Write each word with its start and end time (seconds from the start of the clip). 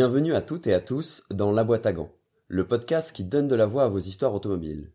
Bienvenue 0.00 0.34
à 0.34 0.40
toutes 0.40 0.66
et 0.66 0.72
à 0.72 0.80
tous 0.80 1.24
dans 1.30 1.52
La 1.52 1.62
Boîte 1.62 1.84
à 1.84 1.92
Gants, 1.92 2.10
le 2.48 2.66
podcast 2.66 3.14
qui 3.14 3.22
donne 3.22 3.48
de 3.48 3.54
la 3.54 3.66
voix 3.66 3.82
à 3.82 3.88
vos 3.88 3.98
histoires 3.98 4.34
automobiles. 4.34 4.92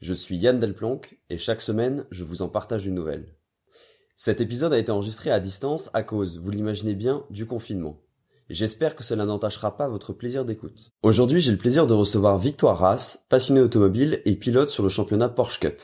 Je 0.00 0.12
suis 0.12 0.36
Yann 0.36 0.58
Delplanque 0.58 1.20
et 1.30 1.38
chaque 1.38 1.60
semaine, 1.60 2.04
je 2.10 2.24
vous 2.24 2.42
en 2.42 2.48
partage 2.48 2.84
une 2.84 2.96
nouvelle. 2.96 3.36
Cet 4.16 4.40
épisode 4.40 4.72
a 4.72 4.78
été 4.78 4.90
enregistré 4.90 5.30
à 5.30 5.38
distance 5.38 5.88
à 5.94 6.02
cause, 6.02 6.40
vous 6.40 6.50
l'imaginez 6.50 6.96
bien, 6.96 7.22
du 7.30 7.46
confinement. 7.46 8.00
J'espère 8.48 8.96
que 8.96 9.04
cela 9.04 9.24
n'entachera 9.24 9.76
pas 9.76 9.86
votre 9.86 10.12
plaisir 10.12 10.44
d'écoute. 10.44 10.90
Aujourd'hui, 11.04 11.40
j'ai 11.40 11.52
le 11.52 11.56
plaisir 11.56 11.86
de 11.86 11.94
recevoir 11.94 12.36
Victoire 12.36 12.78
Rass, 12.78 13.24
passionnée 13.28 13.60
automobile 13.60 14.20
et 14.24 14.34
pilote 14.34 14.68
sur 14.68 14.82
le 14.82 14.88
championnat 14.88 15.28
Porsche 15.28 15.60
Cup. 15.60 15.80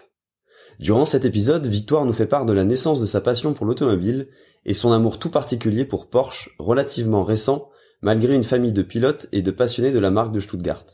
Durant 0.81 1.05
cet 1.05 1.25
épisode, 1.25 1.69
Victoire 1.69 2.05
nous 2.05 2.13
fait 2.13 2.27
part 2.27 2.45
de 2.45 2.53
la 2.53 2.65
naissance 2.65 3.01
de 3.01 3.07
sa 3.07 3.21
passion 3.21 3.55
pour 3.55 3.65
l'automobile 3.65 4.27
et 4.65 4.75
son 4.75 4.91
amour 4.91 5.21
tout 5.21 5.31
particulier 5.31 5.85
pour 5.85 6.09
Porsche, 6.09 6.51
relativement 6.59 7.23
récent, 7.23 7.71
malgré 8.03 8.35
une 8.35 8.45
famille 8.45 8.73
de 8.73 8.83
pilotes 8.83 9.27
et 9.33 9.43
de 9.43 9.51
passionnés 9.51 9.91
de 9.91 9.99
la 9.99 10.11
marque 10.11 10.33
de 10.33 10.41
Stuttgart. 10.41 10.85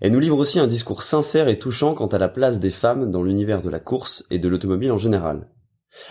Elle 0.00 0.12
nous 0.12 0.20
livre 0.20 0.38
aussi 0.38 0.58
un 0.58 0.66
discours 0.66 1.02
sincère 1.02 1.48
et 1.48 1.58
touchant 1.58 1.94
quant 1.94 2.06
à 2.08 2.18
la 2.18 2.28
place 2.28 2.58
des 2.58 2.70
femmes 2.70 3.10
dans 3.10 3.22
l'univers 3.22 3.62
de 3.62 3.70
la 3.70 3.80
course 3.80 4.24
et 4.30 4.38
de 4.38 4.48
l'automobile 4.48 4.92
en 4.92 4.98
général. 4.98 5.48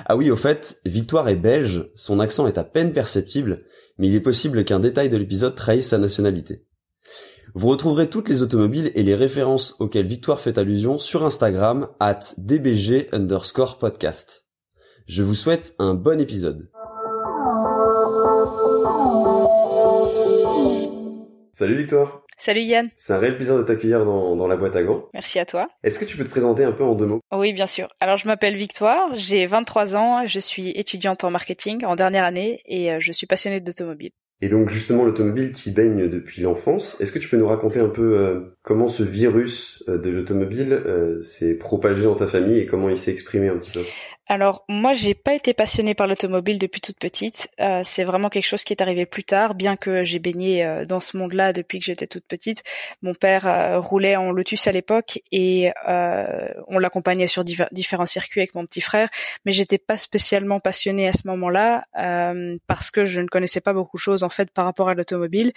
Ah 0.06 0.16
oui, 0.16 0.32
au 0.32 0.36
fait, 0.36 0.80
Victoire 0.86 1.28
est 1.28 1.36
belge, 1.36 1.90
son 1.94 2.20
accent 2.20 2.48
est 2.48 2.58
à 2.58 2.64
peine 2.64 2.94
perceptible, 2.94 3.66
mais 3.98 4.08
il 4.08 4.16
est 4.16 4.22
possible 4.22 4.64
qu'un 4.64 4.80
détail 4.80 5.10
de 5.10 5.18
l'épisode 5.18 5.56
trahisse 5.56 5.90
sa 5.90 5.98
nationalité. 5.98 6.66
Vous 7.54 7.68
retrouverez 7.68 8.10
toutes 8.10 8.30
les 8.30 8.42
automobiles 8.42 8.92
et 8.96 9.04
les 9.04 9.16
références 9.16 9.76
auxquelles 9.80 10.08
Victoire 10.08 10.40
fait 10.40 10.58
allusion 10.58 10.98
sur 10.98 11.24
Instagram 11.24 11.88
at 12.00 12.34
dbg 12.38 13.10
underscore 13.12 13.78
podcast. 13.78 14.46
Je 15.06 15.22
vous 15.22 15.36
souhaite 15.36 15.76
un 15.78 15.94
bon 15.94 16.20
épisode. 16.20 16.70
Salut 21.56 21.76
Victoire. 21.76 22.24
Salut 22.36 22.62
Yann. 22.62 22.90
C'est 22.98 23.14
un 23.14 23.20
réel 23.20 23.36
plaisir 23.36 23.56
de 23.56 23.62
t'accueillir 23.62 24.04
dans, 24.06 24.36
dans, 24.36 24.48
la 24.48 24.56
boîte 24.56 24.76
à 24.76 24.82
gants. 24.82 25.08
Merci 25.14 25.38
à 25.38 25.46
toi. 25.46 25.68
Est-ce 25.84 26.00
que 26.00 26.06
tu 26.06 26.18
peux 26.18 26.24
te 26.24 26.30
présenter 26.32 26.64
un 26.64 26.72
peu 26.72 26.84
en 26.84 26.96
deux 26.96 27.06
mots? 27.06 27.20
Oui, 27.32 27.54
bien 27.54 27.68
sûr. 27.68 27.88
Alors 28.00 28.18
je 28.18 28.28
m'appelle 28.28 28.56
Victoire, 28.56 29.14
j'ai 29.14 29.46
23 29.46 29.96
ans, 29.96 30.26
je 30.26 30.40
suis 30.40 30.72
étudiante 30.72 31.24
en 31.24 31.30
marketing 31.30 31.86
en 31.86 31.96
dernière 31.96 32.24
année 32.24 32.60
et 32.66 32.92
euh, 32.92 32.98
je 33.00 33.12
suis 33.12 33.28
passionnée 33.28 33.60
d'automobile. 33.60 34.10
Et 34.42 34.50
donc 34.50 34.72
justement 34.72 35.04
l'automobile 35.04 35.54
t'y 35.54 35.70
baigne 35.70 36.10
depuis 36.10 36.42
l'enfance. 36.42 37.00
Est-ce 37.00 37.12
que 37.12 37.20
tu 37.20 37.30
peux 37.30 37.38
nous 37.38 37.48
raconter 37.48 37.80
un 37.80 37.90
peu 37.90 38.18
euh, 38.18 38.58
comment 38.64 38.88
ce 38.88 39.04
virus 39.04 39.84
euh, 39.88 40.00
de 40.00 40.10
l'automobile 40.10 40.82
s'est 41.24 41.54
propagé 41.54 42.04
dans 42.04 42.16
ta 42.16 42.26
famille 42.26 42.58
et 42.58 42.66
comment 42.66 42.90
il 42.90 42.98
s'est 42.98 43.12
exprimé 43.12 43.50
un 43.50 43.58
petit 43.58 43.70
peu? 43.70 43.82
Alors 44.28 44.64
moi 44.70 44.94
j'ai 44.94 45.16
pas 45.16 45.34
été 45.34 45.54
passionnée 45.54 45.96
par 45.96 46.08
l'automobile 46.08 46.58
depuis 46.58 46.80
toute 46.80 46.98
petite. 46.98 47.50
Euh, 47.60 47.82
c'est 47.84 48.06
vraiment 48.06 48.30
quelque 48.30 48.46
chose 48.46 48.64
qui 48.64 48.72
est 48.72 48.82
arrivé 48.82 49.06
plus 49.06 49.26
tard, 49.26 49.54
bien 49.54 49.76
que 49.76 50.06
j'ai 50.06 50.20
baigné 50.20 50.66
euh, 50.66 50.86
dans 50.86 51.02
ce 51.02 51.18
monde-là 51.18 51.52
depuis 51.52 51.80
que 51.80 51.86
j'étais 51.86 52.08
toute 52.08 52.26
petite. 52.26 52.64
Mon 53.02 53.14
père 53.14 53.46
euh, 53.48 53.80
roulait 53.82 54.16
en 54.16 54.32
Lotus 54.32 54.66
à 54.68 54.72
l'époque 54.72 55.20
et 55.34 55.72
on 55.86 56.80
l'accompagnait 56.80 57.28
sur 57.28 57.44
différents 57.44 58.06
circuits 58.06 58.42
avec 58.42 58.56
mon 58.56 58.66
petit 58.66 58.82
frère, 58.82 59.10
mais 59.46 59.52
j'étais 59.52 59.78
pas 59.78 59.98
spécialement 59.98 60.60
passionnée 60.60 61.08
à 61.08 61.14
ce 61.14 61.28
moment-là 61.28 61.86
parce 62.68 62.92
que 62.92 63.06
je 63.06 63.22
ne 63.22 63.28
connaissais 63.28 63.62
pas 63.62 63.74
beaucoup 63.74 63.98
de 63.98 64.02
choses 64.02 64.24
en 64.24 64.30
fait 64.30 64.52
par 64.52 64.66
rapport 64.66 64.90
à 64.90 64.94
l'automobile 64.94 65.52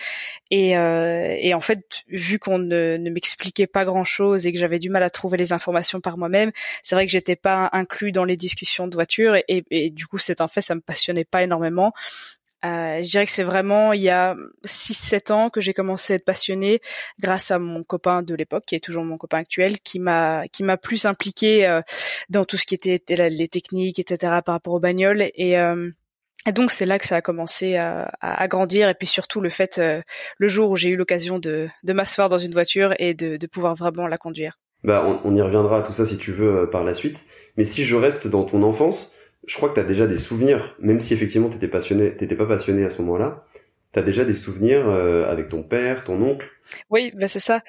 et, 0.51 0.70
et, 0.70 1.55
en 1.55 1.61
fait 1.61 2.03
vu 2.08 2.39
qu'on 2.39 2.58
ne, 2.58 2.97
ne 2.97 3.11
m'expliquait 3.11 3.67
pas 3.67 3.84
grand-chose 3.84 4.47
et 4.47 4.53
que 4.53 4.58
j'avais 4.58 4.78
du 4.78 4.91
mal 4.91 5.03
à 5.03 5.11
trouver 5.11 5.36
les 5.36 5.53
informations 5.53 6.01
par 6.01 6.19
moi-même, 6.19 6.51
c'est 6.83 6.95
vrai 6.95 7.06
que 7.06 7.12
j'étais 7.12 7.36
pas 7.36 7.69
inclus 7.73 8.12
dans 8.12 8.25
les 8.25 8.36
discussions 8.36 8.55
de 8.88 8.94
voiture 8.94 9.36
et, 9.48 9.90
du 9.90 10.06
coup 10.06 10.18
c'est 10.18 10.40
un 10.40 10.48
fait, 10.48 10.60
ça 10.60 10.74
me 10.74 10.80
passionnait 10.80 11.24
pas 11.24 11.42
énormément. 11.42 11.92
Euh, 12.64 13.02
je 13.02 13.11
dirais 13.11 13.27
que 13.27 13.33
c'est 13.33 13.44
vraiment 13.44 13.92
il 13.92 14.00
y 14.00 14.08
a 14.08 14.34
6-7 14.64 15.33
ans 15.33 15.50
que 15.50 15.61
j'ai 15.61 15.74
commencé 15.74 16.14
à 16.14 16.17
être 16.17 16.24
passionnée 16.24 16.80
grâce 17.20 17.50
à 17.50 17.58
mon 17.58 17.83
copain 17.83 18.22
de 18.22 18.34
l'époque, 18.34 18.64
qui 18.66 18.74
est 18.74 18.80
toujours 18.80 19.05
mon 19.05 19.18
copain 19.18 19.39
actuel, 19.39 19.78
qui 19.80 20.00
m'a 20.00 20.48
qui 20.48 20.64
m'a 20.64 20.77
plus 20.77 21.05
impliqué 21.05 21.66
euh, 21.66 21.83
dans 22.30 22.45
tout 22.45 22.56
ce 22.56 22.64
qui 22.66 22.74
était 22.74 23.28
les 23.28 23.48
techniques, 23.48 23.98
etc. 23.98 24.40
par 24.45 24.55
rapport 24.55 24.74
aux 24.74 24.80
bagnoles 24.80 25.30
et 25.34 25.58
euh, 25.58 25.90
et 26.46 26.52
donc 26.52 26.70
c'est 26.70 26.86
là 26.86 26.98
que 26.98 27.06
ça 27.06 27.16
a 27.16 27.20
commencé 27.20 27.77
à, 27.77 28.48
grandir 28.48 28.89
et 28.89 28.95
puis 28.95 29.08
surtout 29.08 29.40
le 29.40 29.48
fait 29.48 29.78
euh, 29.78 30.00
le 30.39 30.48
jour 30.48 30.70
où 30.70 30.77
j'ai 30.77 30.90
eu 30.90 30.96
l'occasion 30.96 31.40
de, 31.40 31.68
m'asseoir 31.84 32.28
dans 32.28 32.39
une 32.39 32.52
voiture 32.52 32.95
et 33.00 33.14
de, 33.14 33.36
de 33.36 33.46
pouvoir 33.48 33.74
vraiment 33.74 34.06
la 34.06 34.16
conduire. 34.16 34.58
Bah 34.84 35.05
on, 35.05 35.20
on, 35.28 35.34
y 35.34 35.42
reviendra 35.42 35.80
à 35.80 35.83
tout 35.83 35.92
ça 35.92 36.06
si 36.06 36.16
tu 36.16 36.30
veux 36.30 36.70
par 36.70 36.84
la 36.84 36.95
suite. 36.95 37.24
Mais 37.56 37.64
si 37.64 37.84
je 37.84 37.96
reste 37.96 38.27
dans 38.27 38.44
ton 38.44 38.62
enfance, 38.62 39.14
je 39.46 39.55
crois 39.56 39.68
que 39.68 39.74
tu 39.74 39.80
as 39.80 39.84
déjà 39.84 40.06
des 40.06 40.18
souvenirs, 40.18 40.74
même 40.80 41.00
si 41.00 41.14
effectivement 41.14 41.48
t'étais 41.48 41.68
passionné, 41.68 42.17
t'étais 42.17 42.34
pas 42.34 42.46
passionné 42.46 42.84
à 42.84 42.90
ce 42.90 43.00
moment-là, 43.02 43.44
tu 43.92 43.98
as 43.98 44.02
déjà 44.02 44.24
des 44.24 44.34
souvenirs 44.34 44.89
euh, 44.89 45.30
avec 45.30 45.48
ton 45.48 45.62
père, 45.62 46.05
ton 46.05 46.20
oncle? 46.20 46.48
Oui, 46.90 47.12
bah 47.14 47.28
c'est 47.28 47.40
ça. 47.40 47.61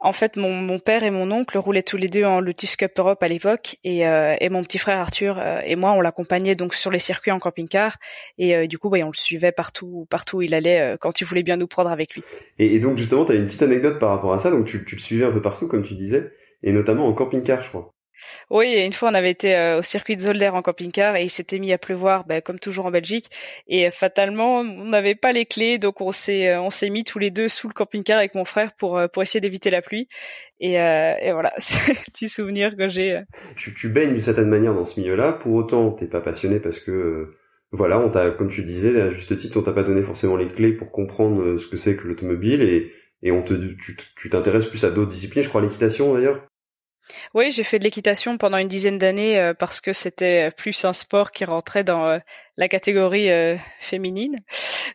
En 0.00 0.12
fait, 0.12 0.36
mon, 0.36 0.52
mon, 0.52 0.78
père 0.78 1.02
et 1.02 1.10
mon 1.10 1.30
oncle 1.30 1.56
roulaient 1.56 1.82
tous 1.82 1.96
les 1.96 2.08
deux 2.08 2.24
en 2.24 2.40
Lotus 2.40 2.76
Cup 2.76 2.92
Europe 2.98 3.22
à 3.22 3.28
l'époque, 3.28 3.76
et, 3.84 4.06
euh, 4.06 4.34
et, 4.38 4.50
mon 4.50 4.62
petit 4.62 4.76
frère 4.76 4.98
Arthur 4.98 5.38
euh, 5.38 5.60
et 5.64 5.76
moi, 5.76 5.92
on 5.92 6.02
l'accompagnait 6.02 6.54
donc 6.54 6.74
sur 6.74 6.90
les 6.90 6.98
circuits 6.98 7.30
en 7.30 7.38
camping-car, 7.38 7.96
et 8.36 8.68
du 8.68 8.76
coup, 8.76 8.90
bah, 8.90 8.98
on 9.02 9.06
le 9.06 9.16
suivait 9.16 9.52
partout, 9.52 10.06
partout 10.10 10.38
où 10.38 10.42
il 10.42 10.54
allait 10.54 10.96
quand 11.00 11.22
il 11.22 11.24
voulait 11.24 11.42
bien 11.42 11.56
nous 11.56 11.68
prendre 11.68 11.90
avec 11.90 12.14
lui. 12.14 12.22
Et, 12.58 12.74
et 12.74 12.80
donc 12.80 12.98
justement, 12.98 13.24
tu 13.24 13.32
as 13.32 13.36
une 13.36 13.46
petite 13.46 13.62
anecdote 13.62 13.98
par 13.98 14.10
rapport 14.10 14.34
à 14.34 14.38
ça, 14.38 14.50
donc 14.50 14.66
tu, 14.66 14.84
tu 14.84 14.96
le 14.96 15.00
suivais 15.00 15.24
un 15.24 15.32
peu 15.32 15.40
partout, 15.40 15.68
comme 15.68 15.84
tu 15.84 15.94
disais, 15.94 16.32
et 16.62 16.72
notamment 16.72 17.06
en 17.06 17.14
camping-car, 17.14 17.62
je 17.62 17.70
crois. 17.70 17.93
Oui, 18.50 18.74
une 18.74 18.92
fois 18.92 19.10
on 19.10 19.14
avait 19.14 19.30
été 19.30 19.54
euh, 19.56 19.78
au 19.78 19.82
circuit 19.82 20.16
de 20.16 20.22
Zolder 20.22 20.48
en 20.48 20.62
camping-car 20.62 21.16
et 21.16 21.24
il 21.24 21.30
s'était 21.30 21.58
mis 21.58 21.72
à 21.72 21.78
pleuvoir, 21.78 22.24
bah, 22.24 22.40
comme 22.40 22.58
toujours 22.58 22.86
en 22.86 22.90
Belgique. 22.90 23.26
Et 23.68 23.86
euh, 23.86 23.90
fatalement, 23.90 24.60
on 24.60 24.84
n'avait 24.86 25.14
pas 25.14 25.32
les 25.32 25.46
clés, 25.46 25.78
donc 25.78 26.00
on 26.00 26.12
s'est 26.12 26.52
euh, 26.52 26.60
on 26.60 26.70
s'est 26.70 26.90
mis 26.90 27.04
tous 27.04 27.18
les 27.18 27.30
deux 27.30 27.48
sous 27.48 27.68
le 27.68 27.74
camping-car 27.74 28.18
avec 28.18 28.34
mon 28.34 28.44
frère 28.44 28.72
pour 28.74 29.00
pour 29.12 29.22
essayer 29.22 29.40
d'éviter 29.40 29.70
la 29.70 29.82
pluie. 29.82 30.08
Et, 30.60 30.72
voilà, 31.32 31.52
c'est 31.58 31.92
un 31.92 32.02
petit 32.06 32.28
souvenir 32.28 32.76
que 32.76 32.88
j'ai. 32.88 33.20
Tu, 33.56 33.74
tu 33.74 33.88
baignes 33.88 34.12
d'une 34.12 34.20
certaine 34.20 34.48
manière 34.48 34.74
dans 34.74 34.84
ce 34.84 34.98
milieu-là. 35.00 35.32
Pour 35.32 35.54
autant, 35.54 35.90
t'es 35.90 36.06
pas 36.06 36.20
passionné 36.20 36.60
parce 36.60 36.80
que 36.80 37.34
voilà, 37.70 37.98
on 37.98 38.08
t'a, 38.08 38.30
comme 38.30 38.48
tu 38.48 38.62
disais 38.64 39.00
à 39.00 39.10
juste 39.10 39.36
titre, 39.36 39.58
on 39.58 39.62
t'a 39.62 39.72
pas 39.72 39.82
donné 39.82 40.02
forcément 40.02 40.36
les 40.36 40.46
clés 40.46 40.72
pour 40.72 40.90
comprendre 40.92 41.58
ce 41.58 41.66
que 41.66 41.76
c'est 41.76 41.96
que 41.96 42.06
l'automobile 42.06 42.62
et 42.62 42.92
et 43.24 43.32
on 43.32 43.42
te 43.42 43.54
tu 43.54 44.30
t'intéresses 44.30 44.66
plus 44.66 44.84
à 44.84 44.90
d'autres 44.90 45.10
disciplines. 45.10 45.42
Je 45.42 45.48
crois 45.48 45.62
l'équitation 45.62 46.14
d'ailleurs. 46.14 46.46
Oui, 47.34 47.50
j'ai 47.50 47.62
fait 47.62 47.78
de 47.78 47.84
l'équitation 47.84 48.38
pendant 48.38 48.58
une 48.58 48.68
dizaine 48.68 48.98
d'années 48.98 49.38
euh, 49.38 49.54
parce 49.54 49.80
que 49.80 49.92
c'était 49.92 50.50
plus 50.56 50.84
un 50.84 50.92
sport 50.92 51.30
qui 51.30 51.44
rentrait 51.44 51.84
dans 51.84 52.06
euh, 52.06 52.18
la 52.56 52.68
catégorie 52.68 53.30
euh, 53.30 53.56
féminine. 53.80 54.36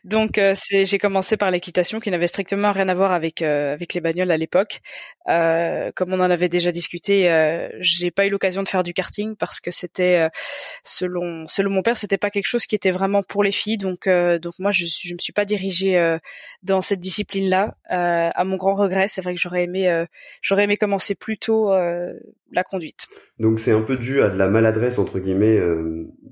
Donc 0.04 0.38
euh, 0.38 0.54
j'ai 0.70 0.98
commencé 0.98 1.36
par 1.36 1.50
l'équitation 1.50 2.00
qui 2.00 2.10
n'avait 2.10 2.26
strictement 2.26 2.72
rien 2.72 2.88
à 2.88 2.94
voir 2.94 3.12
avec 3.12 3.42
euh, 3.42 3.74
avec 3.74 3.92
les 3.92 4.00
bagnoles 4.00 4.30
à 4.30 4.36
l'époque. 4.36 4.80
comme 5.26 6.12
on 6.12 6.20
en 6.20 6.30
avait 6.30 6.48
déjà 6.48 6.72
discuté, 6.72 7.14
j'ai 7.80 8.10
pas 8.10 8.26
eu 8.26 8.30
l'occasion 8.30 8.62
de 8.62 8.68
faire 8.68 8.82
du 8.82 8.92
karting 8.92 9.36
parce 9.36 9.60
que 9.60 9.70
c'était 9.70 10.28
selon 10.82 11.46
selon 11.46 11.70
mon 11.70 11.82
père, 11.82 11.96
c'était 11.96 12.18
pas 12.18 12.30
quelque 12.30 12.48
chose 12.48 12.66
qui 12.66 12.74
était 12.74 12.90
vraiment 12.90 13.22
pour 13.22 13.44
les 13.44 13.52
filles. 13.52 13.76
Donc 13.76 14.08
donc 14.08 14.54
moi 14.58 14.70
je 14.70 14.86
je 14.86 15.12
me 15.12 15.18
suis 15.18 15.32
pas 15.32 15.44
dirigée 15.44 16.18
dans 16.62 16.80
cette 16.80 17.00
discipline 17.00 17.48
là. 17.48 17.74
à 17.88 18.44
mon 18.44 18.56
grand 18.56 18.74
regret, 18.74 19.06
c'est 19.08 19.20
vrai 19.20 19.34
que 19.34 19.40
j'aurais 19.40 19.64
aimé 19.64 20.04
j'aurais 20.42 20.64
aimé 20.64 20.76
commencer 20.76 21.14
plus 21.14 21.38
tôt 21.38 21.70
la 22.52 22.64
conduite. 22.64 23.06
Donc 23.38 23.60
c'est 23.60 23.72
un 23.72 23.82
peu 23.82 23.96
dû 23.96 24.22
à 24.22 24.30
de 24.30 24.36
la 24.36 24.48
maladresse 24.48 24.98
entre 24.98 25.20
guillemets 25.20 25.60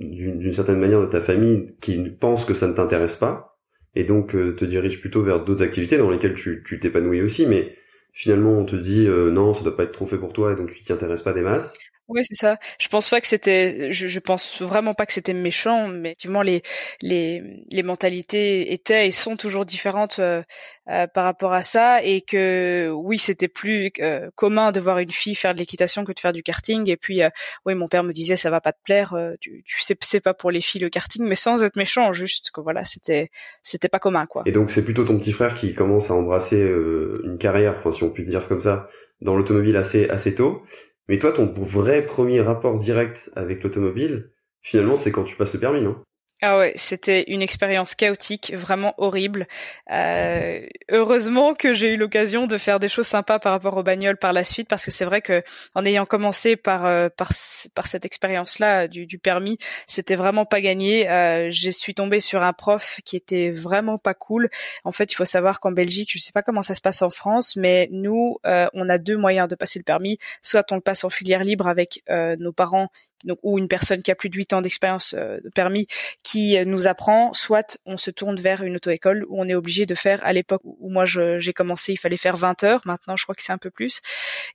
d'une 0.00 0.52
certaine 0.52 0.78
manière 0.78 1.00
de 1.00 1.06
famille 1.20 1.76
qui 1.80 1.98
pense 2.10 2.44
que 2.44 2.54
ça 2.54 2.66
ne 2.66 2.72
t'intéresse 2.72 3.16
pas 3.16 3.58
et 3.94 4.04
donc 4.04 4.34
euh, 4.34 4.54
te 4.54 4.64
dirige 4.64 5.00
plutôt 5.00 5.22
vers 5.22 5.44
d'autres 5.44 5.62
activités 5.62 5.98
dans 5.98 6.10
lesquelles 6.10 6.34
tu 6.34 6.78
t'épanouis 6.80 7.22
aussi, 7.22 7.46
mais 7.46 7.76
finalement 8.12 8.52
on 8.52 8.64
te 8.64 8.76
dit 8.76 9.06
euh, 9.06 9.30
non, 9.30 9.54
ça 9.54 9.62
doit 9.62 9.76
pas 9.76 9.84
être 9.84 9.92
trop 9.92 10.06
fait 10.06 10.18
pour 10.18 10.32
toi 10.32 10.52
et 10.52 10.56
donc 10.56 10.72
tu 10.72 10.82
t'y 10.82 10.92
intéresses 10.92 11.22
pas 11.22 11.32
des 11.32 11.42
masses. 11.42 11.78
Oui, 12.08 12.22
c'est 12.24 12.36
ça. 12.36 12.56
Je 12.80 12.88
pense 12.88 13.10
pas 13.10 13.20
que 13.20 13.26
c'était, 13.26 13.92
je, 13.92 14.08
je 14.08 14.18
pense 14.18 14.62
vraiment 14.62 14.94
pas 14.94 15.04
que 15.04 15.12
c'était 15.12 15.34
méchant, 15.34 15.88
mais 15.88 16.10
effectivement 16.10 16.40
les 16.40 16.62
les 17.02 17.42
les 17.70 17.82
mentalités 17.82 18.72
étaient 18.72 19.06
et 19.06 19.10
sont 19.10 19.36
toujours 19.36 19.66
différentes 19.66 20.18
euh, 20.18 20.42
euh, 20.88 21.06
par 21.06 21.24
rapport 21.24 21.52
à 21.52 21.62
ça, 21.62 22.02
et 22.02 22.22
que 22.22 22.90
oui, 22.94 23.18
c'était 23.18 23.48
plus 23.48 23.90
euh, 24.00 24.30
commun 24.36 24.72
de 24.72 24.80
voir 24.80 24.98
une 25.00 25.10
fille 25.10 25.34
faire 25.34 25.52
de 25.52 25.58
l'équitation 25.58 26.04
que 26.04 26.12
de 26.12 26.18
faire 26.18 26.32
du 26.32 26.42
karting. 26.42 26.88
Et 26.88 26.96
puis 26.96 27.20
oui, 27.66 27.74
mon 27.74 27.88
père 27.88 28.04
me 28.04 28.12
disait 28.14 28.36
ça 28.36 28.48
va 28.48 28.62
pas 28.62 28.72
te 28.72 28.80
plaire, 28.82 29.14
tu, 29.40 29.62
tu 29.66 29.82
sais 29.82 29.94
c'est 30.00 30.20
pas 30.20 30.32
pour 30.32 30.50
les 30.50 30.62
filles 30.62 30.80
le 30.80 30.88
karting, 30.88 31.26
mais 31.26 31.34
sans 31.34 31.62
être 31.62 31.76
méchant, 31.76 32.12
juste 32.12 32.50
que 32.52 32.62
voilà, 32.62 32.84
c'était 32.84 33.28
c'était 33.62 33.88
pas 33.88 33.98
commun 33.98 34.24
quoi. 34.24 34.44
Et 34.46 34.52
donc 34.52 34.70
c'est 34.70 34.82
plutôt 34.82 35.04
ton 35.04 35.18
petit 35.18 35.32
frère 35.32 35.54
qui 35.54 35.74
commence 35.74 36.10
à 36.10 36.14
embrasser 36.14 36.60
une 36.62 37.36
carrière, 37.38 37.74
enfin 37.76 37.92
si 37.92 38.02
on 38.02 38.10
peut 38.10 38.22
dire 38.22 38.48
comme 38.48 38.60
ça, 38.60 38.88
dans 39.20 39.36
l'automobile 39.36 39.76
assez 39.76 40.08
assez 40.08 40.34
tôt. 40.34 40.62
Mais 41.08 41.18
toi, 41.18 41.32
ton 41.32 41.46
vrai 41.46 42.04
premier 42.06 42.40
rapport 42.40 42.78
direct 42.78 43.30
avec 43.34 43.62
l'automobile, 43.62 44.32
finalement, 44.62 44.96
c'est 44.96 45.12
quand 45.12 45.24
tu 45.24 45.36
passes 45.36 45.54
le 45.54 45.60
permis, 45.60 45.82
non? 45.82 46.02
Ah 46.40 46.56
ouais, 46.56 46.72
c'était 46.76 47.24
une 47.32 47.42
expérience 47.42 47.96
chaotique, 47.96 48.52
vraiment 48.54 48.94
horrible. 48.96 49.44
Euh, 49.90 50.64
heureusement 50.88 51.52
que 51.54 51.72
j'ai 51.72 51.94
eu 51.94 51.96
l'occasion 51.96 52.46
de 52.46 52.56
faire 52.58 52.78
des 52.78 52.86
choses 52.86 53.08
sympas 53.08 53.40
par 53.40 53.50
rapport 53.50 53.76
aux 53.76 53.82
bagnoles 53.82 54.16
par 54.18 54.32
la 54.32 54.44
suite, 54.44 54.68
parce 54.68 54.84
que 54.84 54.92
c'est 54.92 55.04
vrai 55.04 55.20
que 55.20 55.42
en 55.74 55.84
ayant 55.84 56.04
commencé 56.04 56.54
par 56.54 56.86
euh, 56.86 57.08
par, 57.08 57.32
cette 57.32 58.04
expérience-là 58.04 58.86
du, 58.86 59.04
du, 59.06 59.18
permis, 59.18 59.58
c'était 59.88 60.14
vraiment 60.14 60.44
pas 60.44 60.60
gagné. 60.60 61.10
Euh, 61.10 61.50
je 61.50 61.70
suis 61.72 61.94
tombée 61.94 62.20
sur 62.20 62.40
un 62.44 62.52
prof 62.52 63.00
qui 63.04 63.16
était 63.16 63.50
vraiment 63.50 63.98
pas 63.98 64.14
cool. 64.14 64.48
En 64.84 64.92
fait, 64.92 65.10
il 65.10 65.16
faut 65.16 65.24
savoir 65.24 65.58
qu'en 65.58 65.72
Belgique, 65.72 66.10
je 66.12 66.18
sais 66.18 66.32
pas 66.32 66.42
comment 66.42 66.62
ça 66.62 66.74
se 66.74 66.80
passe 66.80 67.02
en 67.02 67.10
France, 67.10 67.56
mais 67.56 67.88
nous, 67.90 68.38
euh, 68.46 68.68
on 68.74 68.88
a 68.88 68.98
deux 68.98 69.16
moyens 69.16 69.48
de 69.48 69.56
passer 69.56 69.80
le 69.80 69.84
permis. 69.84 70.18
Soit 70.42 70.70
on 70.70 70.76
le 70.76 70.82
passe 70.82 71.02
en 71.02 71.10
filière 71.10 71.42
libre 71.42 71.66
avec 71.66 72.04
euh, 72.10 72.36
nos 72.38 72.52
parents 72.52 72.90
donc 73.24 73.38
ou 73.42 73.58
une 73.58 73.68
personne 73.68 74.02
qui 74.02 74.10
a 74.10 74.14
plus 74.14 74.28
de 74.28 74.36
8 74.36 74.52
ans 74.52 74.60
d'expérience 74.60 75.14
euh, 75.16 75.38
de 75.42 75.48
permis 75.50 75.86
qui 76.24 76.56
euh, 76.56 76.64
nous 76.64 76.86
apprend, 76.86 77.32
soit 77.32 77.78
on 77.86 77.96
se 77.96 78.10
tourne 78.10 78.36
vers 78.40 78.62
une 78.62 78.76
auto-école 78.76 79.24
où 79.28 79.40
on 79.40 79.48
est 79.48 79.54
obligé 79.54 79.86
de 79.86 79.94
faire 79.94 80.24
à 80.24 80.32
l'époque 80.32 80.62
où 80.64 80.90
moi 80.90 81.04
j'ai 81.06 81.52
commencé, 81.52 81.92
il 81.92 81.96
fallait 81.96 82.16
faire 82.16 82.36
20 82.36 82.64
heures, 82.64 82.80
maintenant 82.84 83.16
je 83.16 83.24
crois 83.24 83.34
que 83.34 83.42
c'est 83.42 83.52
un 83.52 83.58
peu 83.58 83.70
plus. 83.70 84.00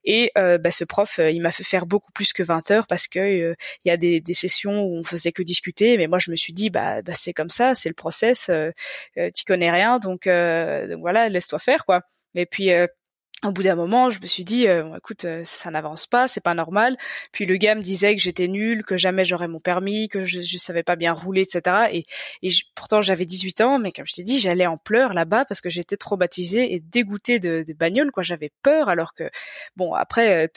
Et 0.03 0.31
euh, 0.37 0.57
bah, 0.57 0.71
ce 0.71 0.83
prof, 0.83 1.19
il 1.19 1.41
m'a 1.41 1.51
fait 1.51 1.63
faire 1.63 1.85
beaucoup 1.85 2.11
plus 2.11 2.33
que 2.33 2.43
20 2.43 2.71
heures 2.71 2.87
parce 2.87 3.07
que 3.07 3.53
il 3.85 3.87
y 3.87 3.91
a 3.91 3.97
des, 3.97 4.21
des, 4.21 4.33
sessions 4.33 4.83
où 4.83 4.97
on 4.97 5.03
faisait 5.03 5.31
que 5.31 5.43
discuter, 5.43 5.97
mais 5.97 6.07
moi 6.07 6.19
je 6.19 6.31
me 6.31 6.35
suis 6.35 6.53
dit 6.53 6.69
bah, 6.69 7.01
bah 7.01 7.13
c'est 7.15 7.33
comme 7.33 7.49
ça, 7.49 7.75
c'est 7.75 7.89
le 7.89 7.95
process, 7.95 8.49
tu 9.15 9.45
connais 9.45 9.71
rien, 9.71 9.99
donc, 9.99 10.27
donc 10.27 10.99
voilà, 10.99 11.29
laisse-toi 11.29 11.59
faire 11.59 11.85
quoi. 11.85 12.01
Et 12.35 12.45
puis 12.45 12.69
au 13.45 13.51
bout 13.51 13.63
d'un 13.63 13.75
moment, 13.75 14.09
je 14.09 14.19
me 14.21 14.27
suis 14.27 14.43
dit, 14.43 14.67
euh, 14.67 14.97
écoute, 14.97 15.25
euh, 15.25 15.41
ça 15.43 15.71
n'avance 15.71 16.07
pas, 16.07 16.27
c'est 16.27 16.43
pas 16.43 16.53
normal. 16.53 16.97
Puis 17.31 17.45
le 17.45 17.57
gars 17.57 17.75
me 17.75 17.81
disait 17.81 18.15
que 18.15 18.21
j'étais 18.21 18.47
nulle, 18.47 18.83
que 18.83 18.97
jamais 18.97 19.25
j'aurais 19.25 19.47
mon 19.47 19.59
permis, 19.59 20.09
que 20.09 20.23
je, 20.23 20.41
je 20.41 20.57
savais 20.57 20.83
pas 20.83 20.95
bien 20.95 21.13
rouler, 21.13 21.41
etc. 21.41 22.03
Et, 22.41 22.49
pourtant 22.75 23.01
j'avais 23.01 23.25
18 23.25 23.61
ans, 23.61 23.79
mais 23.79 23.91
comme 23.91 24.05
je 24.05 24.13
t'ai 24.13 24.23
dit, 24.23 24.39
j'allais 24.39 24.67
en 24.67 24.77
pleurs 24.77 25.13
là-bas 25.13 25.45
parce 25.45 25.61
que 25.61 25.69
j'étais 25.69 25.97
traumatisée 25.97 26.73
et 26.73 26.79
dégoûtée 26.79 27.39
de, 27.39 27.63
de 27.67 27.73
bagnoles, 27.73 28.11
quoi. 28.11 28.23
J'avais 28.23 28.51
peur, 28.63 28.89
alors 28.89 29.13
que 29.13 29.29
bon, 29.75 29.93
après, 29.93 30.45
euh, 30.45 30.47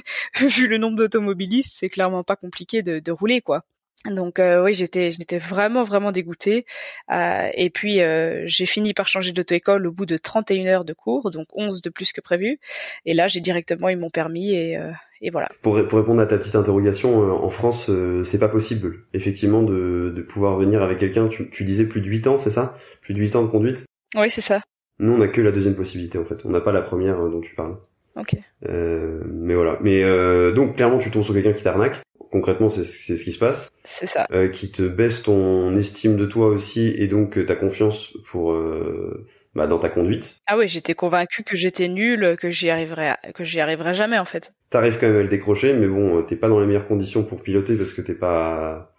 vu 0.40 0.66
le 0.66 0.78
nombre 0.78 0.96
d'automobilistes, 0.96 1.72
c'est 1.74 1.88
clairement 1.88 2.24
pas 2.24 2.36
compliqué 2.36 2.82
de, 2.82 2.98
de 2.98 3.12
rouler, 3.12 3.40
quoi. 3.40 3.64
Donc 4.10 4.38
euh, 4.38 4.64
oui, 4.64 4.74
j'étais 4.74 5.10
j'étais 5.10 5.38
vraiment 5.38 5.82
vraiment 5.84 6.10
dégoûtée. 6.10 6.66
Euh, 7.10 7.48
et 7.54 7.70
puis 7.70 8.00
euh, 8.00 8.42
j'ai 8.46 8.66
fini 8.66 8.94
par 8.94 9.06
changer 9.06 9.32
d'auto-école 9.32 9.86
au 9.86 9.92
bout 9.92 10.06
de 10.06 10.16
31 10.16 10.66
heures 10.66 10.84
de 10.84 10.92
cours, 10.92 11.30
donc 11.30 11.46
11 11.54 11.82
de 11.82 11.90
plus 11.90 12.12
que 12.12 12.20
prévu. 12.20 12.58
Et 13.06 13.14
là, 13.14 13.28
j'ai 13.28 13.40
directement 13.40 13.88
eu 13.88 13.96
mon 13.96 14.10
permis 14.10 14.54
et, 14.54 14.78
et 15.20 15.30
voilà. 15.30 15.48
Pour, 15.62 15.86
pour 15.86 15.98
répondre 15.98 16.20
à 16.20 16.26
ta 16.26 16.38
petite 16.38 16.56
interrogation, 16.56 17.44
en 17.44 17.48
France, 17.48 17.90
c'est 18.24 18.38
pas 18.38 18.48
possible 18.48 19.04
effectivement 19.14 19.62
de, 19.62 20.12
de 20.14 20.22
pouvoir 20.22 20.56
venir 20.56 20.82
avec 20.82 20.98
quelqu'un. 20.98 21.28
Tu, 21.28 21.48
tu 21.50 21.64
disais 21.64 21.86
plus 21.86 22.00
de 22.00 22.06
8 22.06 22.26
ans, 22.26 22.38
c'est 22.38 22.50
ça? 22.50 22.76
Plus 23.00 23.14
de 23.14 23.20
8 23.20 23.36
ans 23.36 23.42
de 23.42 23.48
conduite? 23.48 23.84
Oui, 24.16 24.30
c'est 24.30 24.40
ça. 24.40 24.60
Nous, 24.98 25.12
on 25.12 25.20
a 25.20 25.28
que 25.28 25.40
la 25.40 25.52
deuxième 25.52 25.74
possibilité 25.74 26.18
en 26.18 26.24
fait. 26.24 26.44
On 26.44 26.50
n'a 26.50 26.60
pas 26.60 26.72
la 26.72 26.82
première 26.82 27.16
dont 27.18 27.40
tu 27.40 27.54
parles. 27.54 27.76
Ok. 28.16 28.34
mais 28.68 29.54
voilà. 29.54 29.78
Mais 29.80 30.02
donc 30.52 30.76
clairement, 30.76 30.98
tu 30.98 31.10
tombes 31.10 31.22
sur 31.22 31.34
quelqu'un 31.34 31.52
qui 31.52 31.62
t'arnaque 31.62 32.02
concrètement 32.32 32.68
c'est 32.68 32.84
ce 32.84 33.22
qui 33.22 33.32
se 33.32 33.38
passe. 33.38 33.70
C'est 33.84 34.06
ça. 34.06 34.24
Euh, 34.32 34.48
qui 34.48 34.72
te 34.72 34.82
baisse 34.82 35.22
ton 35.22 35.76
estime 35.76 36.16
de 36.16 36.26
toi 36.26 36.48
aussi 36.48 36.88
et 36.88 37.06
donc 37.06 37.38
euh, 37.38 37.44
ta 37.46 37.54
confiance 37.54 38.16
pour 38.26 38.52
euh, 38.52 39.26
bah, 39.54 39.66
dans 39.66 39.78
ta 39.78 39.88
conduite. 39.88 40.40
Ah 40.46 40.56
oui, 40.56 40.66
j'étais 40.66 40.94
convaincu 40.94 41.44
que 41.44 41.54
j'étais 41.54 41.88
nul, 41.88 42.36
que 42.40 42.50
j'y 42.50 42.70
arriverais 42.70 43.12
que 43.34 43.44
j'y 43.44 43.60
arriverais 43.60 43.94
jamais 43.94 44.18
en 44.18 44.24
fait. 44.24 44.54
T'arrives 44.70 44.98
quand 44.98 45.06
même 45.06 45.18
à 45.18 45.22
le 45.22 45.28
décrocher, 45.28 45.74
mais 45.74 45.86
bon, 45.86 46.22
t'es 46.22 46.36
pas 46.36 46.48
dans 46.48 46.58
les 46.58 46.66
meilleures 46.66 46.88
conditions 46.88 47.22
pour 47.22 47.42
piloter 47.42 47.76
parce 47.76 47.92
que 47.92 48.00
t'es 48.00 48.14
pas 48.14 48.92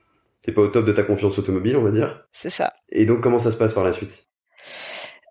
t'es 0.44 0.52
pas 0.52 0.62
au 0.62 0.68
top 0.68 0.86
de 0.86 0.92
ta 0.92 1.04
confiance 1.04 1.38
automobile, 1.40 1.76
on 1.76 1.84
va 1.84 1.92
dire. 1.92 2.26
C'est 2.32 2.52
ça. 2.52 2.72
Et 2.90 3.06
donc 3.06 3.22
comment 3.22 3.40
ça 3.40 3.52
se 3.52 3.58
passe 3.58 3.74
par 3.74 3.84
la 3.84 3.92
suite? 3.92 4.24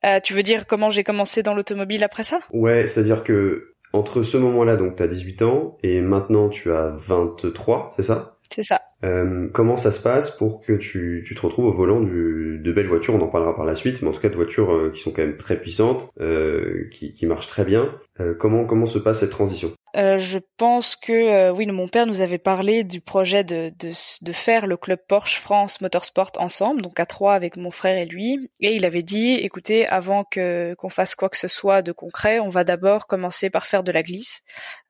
Euh, 0.05 0.19
Tu 0.23 0.35
veux 0.35 0.43
dire 0.43 0.67
comment 0.67 0.91
j'ai 0.91 1.05
commencé 1.05 1.43
dans 1.43 1.55
l'automobile 1.55 2.03
après 2.03 2.25
ça? 2.25 2.41
Ouais, 2.53 2.89
c'est-à-dire 2.89 3.23
que 3.23 3.72
entre 3.93 4.23
ce 4.23 4.37
moment-là, 4.37 4.77
donc 4.77 4.97
tu 4.97 5.03
as 5.03 5.09
18 5.09 5.43
ans, 5.43 5.77
et 5.83 6.01
maintenant 6.01 6.49
tu 6.49 6.73
as 6.73 6.91
23, 6.91 7.91
c'est 7.95 8.03
ça? 8.03 8.39
C'est 8.55 8.63
ça. 8.63 8.81
Euh, 9.05 9.49
comment 9.53 9.77
ça 9.77 9.91
se 9.91 10.01
passe 10.01 10.31
pour 10.31 10.61
que 10.61 10.75
tu, 10.75 11.25
tu 11.27 11.35
te 11.35 11.41
retrouves 11.41 11.67
au 11.67 11.73
volant 11.73 12.01
du, 12.01 12.61
de 12.63 12.73
belles 12.73 12.87
voitures, 12.87 13.15
on 13.15 13.21
en 13.21 13.29
parlera 13.29 13.57
par 13.57 13.65
la 13.65 13.75
suite, 13.75 14.03
mais 14.03 14.09
en 14.09 14.13
tout 14.13 14.21
cas 14.21 14.29
de 14.29 14.37
voitures 14.37 14.73
euh, 14.73 14.91
qui 14.91 15.01
sont 15.01 15.11
quand 15.11 15.23
même 15.23 15.37
très 15.37 15.59
puissantes, 15.59 16.11
euh, 16.21 16.89
qui, 16.91 17.13
qui 17.13 17.27
marchent 17.27 17.49
très 17.49 17.65
bien. 17.65 17.95
Euh, 18.21 18.35
comment, 18.35 18.65
comment 18.65 18.87
se 18.87 18.99
passe 18.99 19.21
cette 19.21 19.31
transition? 19.31 19.73
Euh, 19.95 20.17
je 20.17 20.39
pense 20.57 20.97
que 20.97 21.13
euh, 21.13 21.53
oui, 21.53 21.67
mon 21.67 21.87
père 21.87 22.07
nous 22.07 22.23
avait 22.23 22.39
parlé 22.39 22.83
du 22.83 23.01
projet 23.03 23.45
de, 23.45 23.73
de, 23.79 23.93
de, 24.23 24.33
faire 24.33 24.67
le 24.67 24.79
club 24.79 24.99
Porsche 25.07 25.39
France 25.39 25.83
Motorsport 25.83 26.33
ensemble, 26.39 26.81
donc 26.81 26.99
à 26.99 27.05
trois 27.05 27.35
avec 27.35 27.59
mon 27.59 27.71
frère 27.71 27.99
et 27.99 28.07
lui. 28.07 28.51
Et 28.61 28.75
il 28.75 28.87
avait 28.87 29.03
dit, 29.03 29.35
écoutez, 29.35 29.87
avant 29.89 30.25
que 30.25 30.75
qu'on 30.79 30.89
fasse 30.89 31.15
quoi 31.15 31.29
que 31.29 31.37
ce 31.37 31.49
soit 31.49 31.83
de 31.83 31.93
concret, 31.93 32.41
on 32.41 32.49
va 32.49 32.65
d'abord 32.65 33.07
commencer 33.07 33.51
par 33.51 33.67
faire 33.67 33.83
de 33.83 33.93
la 33.93 34.03
glisse, 34.03 34.43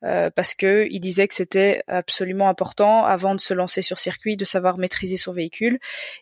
euh, 0.05 0.29
parce 0.29 0.53
que 0.53 0.87
il 0.89 1.01
disait 1.01 1.27
que 1.27 1.35
c'était 1.35 1.83
absolument 1.87 2.47
important 2.47 3.03
avant 3.03 3.35
de 3.35 3.41
se 3.41 3.53
lancer 3.53 3.81
sur 3.81 3.99
circuit 3.99 4.37
de 4.37 4.45
savoir 4.45 4.77
maîtriser 4.77 5.17
son 5.17 5.33
véhicule. 5.33 5.79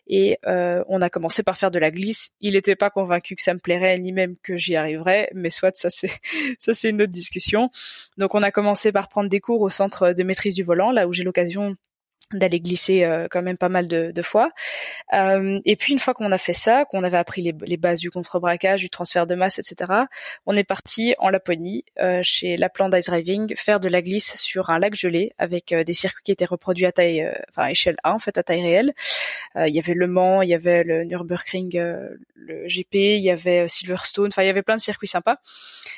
Et 0.08 0.38
euh, 0.46 0.82
on 0.88 1.00
a 1.02 1.08
commencé 1.08 1.44
par 1.44 1.56
faire 1.56 1.70
de 1.70 1.78
la 1.78 1.92
glisse. 1.92 2.30
Il 2.40 2.54
n'était 2.54 2.74
pas 2.76 2.90
convaincu 2.90 3.36
que 3.36 3.42
ça 3.42 3.54
me 3.54 3.60
plairait, 3.60 3.98
ni 3.98 4.10
même 4.10 4.34
que 4.42 4.56
j'y 4.56 4.74
arriverais, 4.74 5.30
mais 5.34 5.50
soit 5.50 5.76
ça 5.76 5.88
c'est 5.88 6.10
ça 6.58 6.74
c'est 6.74 6.90
une 6.90 7.02
autre 7.02 7.12
discussion. 7.12 7.70
Donc 8.18 8.34
on 8.34 8.42
a 8.42 8.50
commencé 8.50 8.71
commencé 8.72 8.90
par 8.90 9.08
prendre 9.08 9.28
des 9.28 9.40
cours 9.40 9.60
au 9.60 9.68
centre 9.68 10.14
de 10.14 10.22
maîtrise 10.22 10.54
du 10.54 10.62
volant, 10.62 10.92
là 10.92 11.06
où 11.06 11.12
j'ai 11.12 11.24
l'occasion 11.24 11.76
d'aller 12.38 12.60
glisser 12.60 13.04
euh, 13.04 13.26
quand 13.30 13.42
même 13.42 13.56
pas 13.56 13.68
mal 13.68 13.86
de, 13.88 14.10
de 14.10 14.22
fois. 14.22 14.50
Euh, 15.12 15.60
et 15.64 15.76
puis 15.76 15.92
une 15.92 15.98
fois 15.98 16.14
qu'on 16.14 16.32
a 16.32 16.38
fait 16.38 16.52
ça, 16.52 16.84
qu'on 16.84 17.02
avait 17.02 17.16
appris 17.16 17.42
les, 17.42 17.76
bases 17.76 18.00
du 18.00 18.10
contre-braquage, 18.10 18.80
du 18.80 18.90
transfert 18.90 19.26
de 19.26 19.34
masse, 19.34 19.58
etc., 19.58 19.92
on 20.46 20.56
est 20.56 20.64
parti 20.64 21.14
en 21.18 21.30
Laponie, 21.30 21.84
euh, 22.00 22.20
chez 22.22 22.56
Lapland 22.56 22.90
Ice 22.94 23.06
Driving, 23.06 23.54
faire 23.56 23.80
de 23.80 23.88
la 23.88 24.02
glisse 24.02 24.36
sur 24.36 24.70
un 24.70 24.78
lac 24.78 24.94
gelé 24.94 25.32
avec 25.38 25.74
des 25.74 25.94
circuits 25.94 26.22
qui 26.24 26.32
étaient 26.32 26.44
reproduits 26.44 26.86
à 26.86 26.92
taille, 26.92 27.28
enfin 27.50 27.66
échelle 27.66 27.96
1 28.04 28.12
en 28.12 28.18
fait, 28.18 28.38
à 28.38 28.42
taille 28.42 28.62
réelle. 28.62 28.92
il 29.56 29.74
y 29.74 29.78
avait 29.78 29.94
Le 29.94 30.06
Mans, 30.06 30.42
il 30.42 30.48
y 30.48 30.54
avait 30.54 30.84
le 30.84 31.04
Nürburgring, 31.04 31.76
le 31.76 32.66
GP, 32.66 32.94
il 32.94 33.22
y 33.22 33.30
avait 33.30 33.68
Silverstone, 33.68 34.28
enfin 34.28 34.42
il 34.42 34.46
y 34.46 34.50
avait 34.50 34.62
plein 34.62 34.76
de 34.76 34.80
circuits 34.80 35.08
sympas. 35.08 35.36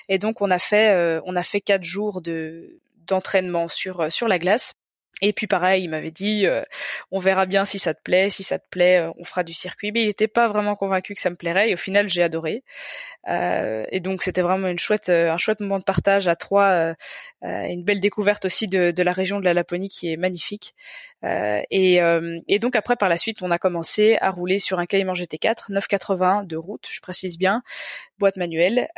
Et 0.09 0.19
donc 0.19 0.41
on 0.41 0.51
a 0.51 0.59
fait, 0.59 1.21
on 1.25 1.37
a 1.37 1.43
fait 1.43 1.61
quatre 1.61 1.85
jours 1.85 2.21
de 2.21 2.79
d'entraînement 3.07 3.69
sur 3.69 4.11
sur 4.11 4.29
la 4.29 4.39
glace 4.39 4.75
et 5.27 5.33
puis 5.33 5.47
pareil, 5.47 5.85
il 5.85 5.89
m'avait 5.89 6.11
dit, 6.11 6.47
euh, 6.47 6.63
on 7.11 7.19
verra 7.19 7.47
bien 7.47 7.65
si 7.65 7.79
ça 7.79 7.95
te 7.95 8.03
plaît, 8.03 8.29
si 8.29 8.43
ça 8.43 8.59
te 8.59 8.69
plaît, 8.69 8.99
euh, 8.99 9.11
on 9.19 9.25
fera 9.25 9.43
du 9.43 9.55
circuit. 9.55 9.91
Mais 9.91 10.03
il 10.03 10.07
n'était 10.07 10.29
pas 10.29 10.49
vraiment 10.49 10.77
convaincu 10.77 11.15
que 11.15 11.21
ça 11.21 11.31
me 11.31 11.35
plairait. 11.35 11.71
Et 11.71 11.75
au 11.75 11.79
final, 11.79 12.11
j'ai 12.11 12.23
adoré. 12.23 12.63
Euh, 13.29 13.87
et 13.91 14.01
donc 14.01 14.23
c'était 14.23 14.43
vraiment 14.43 14.69
une 14.69 14.79
chouette, 14.79 15.09
un 15.09 15.39
chouette 15.39 15.61
moment 15.61 15.79
de 15.79 15.85
partage 15.85 16.29
à 16.29 16.37
trois, 16.37 16.95
une 17.43 17.85
belle 17.85 18.01
découverte 18.01 18.45
aussi 18.45 18.69
de, 18.69 18.91
de, 18.91 19.03
la 19.03 19.13
région 19.13 19.41
de 19.41 19.47
la 19.47 19.55
Laponie 19.55 19.89
qui 19.89 20.13
est 20.13 20.19
magnifique. 20.19 20.75
Et, 21.23 22.01
et, 22.49 22.59
donc 22.59 22.77
après, 22.77 22.97
par 22.97 23.09
la 23.09 23.17
suite, 23.17 23.41
on 23.41 23.51
a 23.51 23.59
commencé 23.59 24.19
à 24.21 24.31
rouler 24.31 24.59
sur 24.59 24.79
un 24.79 24.85
Cayman 24.85 25.15
GT4 25.15 25.71
980 25.73 26.45
de 26.45 26.57
route, 26.57 26.87
je 26.91 27.01
précise 27.01 27.39
bien, 27.39 27.63
boîte 28.19 28.37
manuelle, 28.37 28.89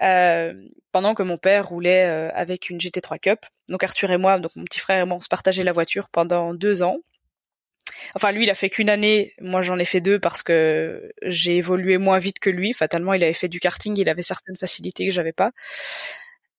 pendant 0.90 1.14
que 1.14 1.22
mon 1.22 1.36
père 1.36 1.68
roulait 1.68 2.02
avec 2.34 2.68
une 2.68 2.78
GT3 2.78 3.20
Cup. 3.20 3.46
Donc 3.68 3.82
Arthur 3.82 4.10
et 4.10 4.18
moi, 4.18 4.38
donc 4.38 4.54
mon 4.56 4.64
petit 4.64 4.80
frère 4.80 5.02
et 5.02 5.04
moi, 5.04 5.16
on 5.16 5.20
se 5.20 5.28
partageait 5.28 5.64
la 5.64 5.72
voiture 5.72 6.08
pendant 6.08 6.54
deux 6.54 6.82
ans. 6.82 6.98
Enfin, 8.14 8.32
lui, 8.32 8.44
il 8.44 8.50
a 8.50 8.54
fait 8.54 8.70
qu'une 8.70 8.90
année. 8.90 9.32
Moi, 9.40 9.62
j'en 9.62 9.78
ai 9.78 9.84
fait 9.84 10.00
deux 10.00 10.18
parce 10.18 10.42
que 10.42 11.12
j'ai 11.22 11.56
évolué 11.56 11.98
moins 11.98 12.18
vite 12.18 12.38
que 12.38 12.50
lui. 12.50 12.72
Fatalement, 12.72 13.14
il 13.14 13.22
avait 13.22 13.32
fait 13.32 13.48
du 13.48 13.60
karting, 13.60 13.96
il 13.98 14.08
avait 14.08 14.22
certaines 14.22 14.56
facilités 14.56 15.06
que 15.06 15.12
j'avais 15.12 15.32
pas. 15.32 15.52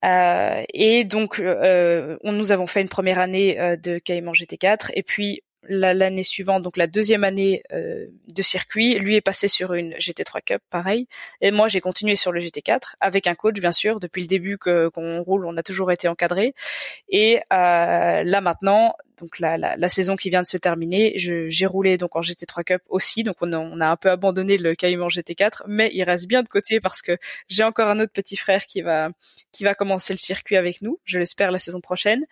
Euh, 0.05 0.63
et 0.73 1.03
donc, 1.05 1.39
euh, 1.39 2.17
nous 2.23 2.51
avons 2.51 2.67
fait 2.67 2.81
une 2.81 2.89
première 2.89 3.19
année 3.19 3.59
euh, 3.59 3.75
de 3.75 3.97
Cayman 3.97 4.33
GT4, 4.33 4.91
et 4.93 5.03
puis 5.03 5.41
l'année 5.63 6.23
suivante, 6.23 6.63
donc 6.63 6.77
la 6.77 6.87
deuxième 6.87 7.23
année 7.23 7.63
euh, 7.73 8.07
de 8.33 8.41
circuit, 8.41 8.97
lui 8.99 9.15
est 9.15 9.21
passé 9.21 9.47
sur 9.47 9.73
une 9.73 9.93
GT3 9.95 10.41
Cup, 10.45 10.61
pareil, 10.69 11.07
et 11.41 11.51
moi 11.51 11.67
j'ai 11.67 11.81
continué 11.81 12.15
sur 12.15 12.31
le 12.31 12.39
GT4 12.39 12.93
avec 12.99 13.27
un 13.27 13.35
coach 13.35 13.59
bien 13.59 13.71
sûr. 13.71 13.99
Depuis 13.99 14.21
le 14.21 14.27
début 14.27 14.57
qu'on 14.57 15.21
roule, 15.23 15.45
on 15.45 15.57
a 15.57 15.63
toujours 15.63 15.91
été 15.91 16.07
encadré, 16.07 16.53
et 17.09 17.39
euh, 17.51 18.23
là 18.23 18.41
maintenant, 18.41 18.93
donc 19.19 19.39
la, 19.39 19.57
la, 19.57 19.89
saison 19.89 20.15
qui 20.15 20.29
vient 20.29 20.41
de 20.41 20.47
se 20.47 20.57
terminer, 20.57 21.13
j'ai 21.15 21.65
roulé 21.65 21.97
donc 21.97 22.15
en 22.15 22.21
GT3 22.21 22.63
Cup 22.63 22.81
aussi, 22.87 23.23
donc 23.23 23.35
on 23.41 23.51
a, 23.51 23.87
un 23.87 23.95
peu 23.95 24.11
abandonné 24.11 24.57
le 24.57 24.75
Cayman 24.75 25.07
GT4, 25.07 25.63
mais 25.67 25.89
il 25.93 26.03
reste 26.03 26.27
bien 26.27 26.43
de 26.43 26.47
côté 26.47 26.79
parce 26.79 27.01
que 27.01 27.17
j'ai 27.47 27.63
encore 27.63 27.87
un 27.87 27.99
autre 27.99 28.11
petit 28.13 28.35
frère 28.35 28.65
qui 28.65 28.81
va 28.81 29.09
qui 29.51 29.63
va 29.63 29.73
commencer 29.73 30.13
le 30.13 30.19
circuit 30.19 30.55
avec 30.55 30.81
nous, 30.81 30.99
je 31.03 31.19
l'espère 31.19 31.51
la 31.51 31.59
saison 31.59 31.81
prochaine. 31.81 32.25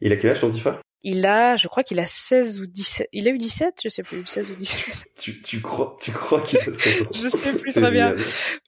Il 0.00 0.12
a 0.12 0.16
quel 0.16 0.30
âge 0.30 0.40
ton 0.40 0.50
petit 0.50 0.60
frère? 0.60 0.80
Il 1.02 1.26
a, 1.26 1.56
je 1.56 1.68
crois 1.68 1.82
qu'il 1.82 2.00
a 2.00 2.06
16 2.06 2.60
ou 2.60 2.66
17. 2.66 3.08
Il 3.12 3.28
a 3.28 3.30
eu 3.30 3.38
17, 3.38 3.80
je 3.84 3.88
sais 3.88 4.02
plus, 4.02 4.26
16 4.26 4.50
ou 4.50 4.54
17. 4.54 5.04
tu, 5.18 5.42
tu 5.42 5.60
crois, 5.60 5.96
tu 6.00 6.10
crois 6.12 6.40
qu'il 6.42 6.58
a 6.58 6.64
16 6.64 7.02
ans 7.02 7.10
Je 7.14 7.28
sais 7.28 7.52
plus 7.52 7.72
très 7.74 7.90
bien. 7.90 8.14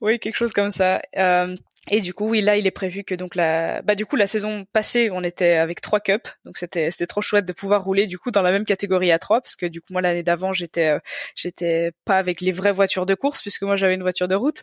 Oui, 0.00 0.18
quelque 0.18 0.37
chose 0.37 0.52
comme 0.52 0.70
ça. 0.70 1.02
Euh, 1.16 1.54
Et 1.88 2.00
du 2.00 2.12
coup, 2.12 2.28
oui, 2.28 2.42
là, 2.42 2.56
il 2.56 2.66
est 2.66 2.70
prévu 2.70 3.04
que 3.04 3.14
donc 3.14 3.34
la, 3.34 3.80
bah 3.82 3.94
du 3.94 4.04
coup 4.04 4.16
la 4.16 4.26
saison 4.26 4.66
passée, 4.72 5.08
on 5.10 5.25
était 5.25 5.54
avec 5.54 5.80
trois 5.80 5.99
cups, 6.00 6.30
donc 6.44 6.58
c'était 6.58 6.90
c'était 6.90 7.06
trop 7.06 7.22
chouette 7.22 7.46
de 7.46 7.54
pouvoir 7.54 7.82
rouler 7.82 8.06
du 8.06 8.18
coup 8.18 8.30
dans 8.30 8.42
la 8.42 8.52
même 8.52 8.66
catégorie 8.66 9.10
à 9.10 9.18
trois, 9.18 9.40
parce 9.40 9.56
que 9.56 9.64
du 9.64 9.80
coup 9.80 9.94
moi 9.94 10.02
l'année 10.02 10.22
d'avant 10.22 10.52
j'étais 10.52 10.88
euh, 10.88 10.99
j'étais 11.34 11.92
pas 12.04 12.18
avec 12.18 12.42
les 12.42 12.52
vraies 12.52 12.72
voitures 12.72 13.06
de 13.06 13.14
course 13.14 13.40
puisque 13.40 13.62
moi 13.62 13.76
j'avais 13.76 13.94
une 13.94 14.02
voiture 14.02 14.28
de 14.28 14.34
route, 14.34 14.62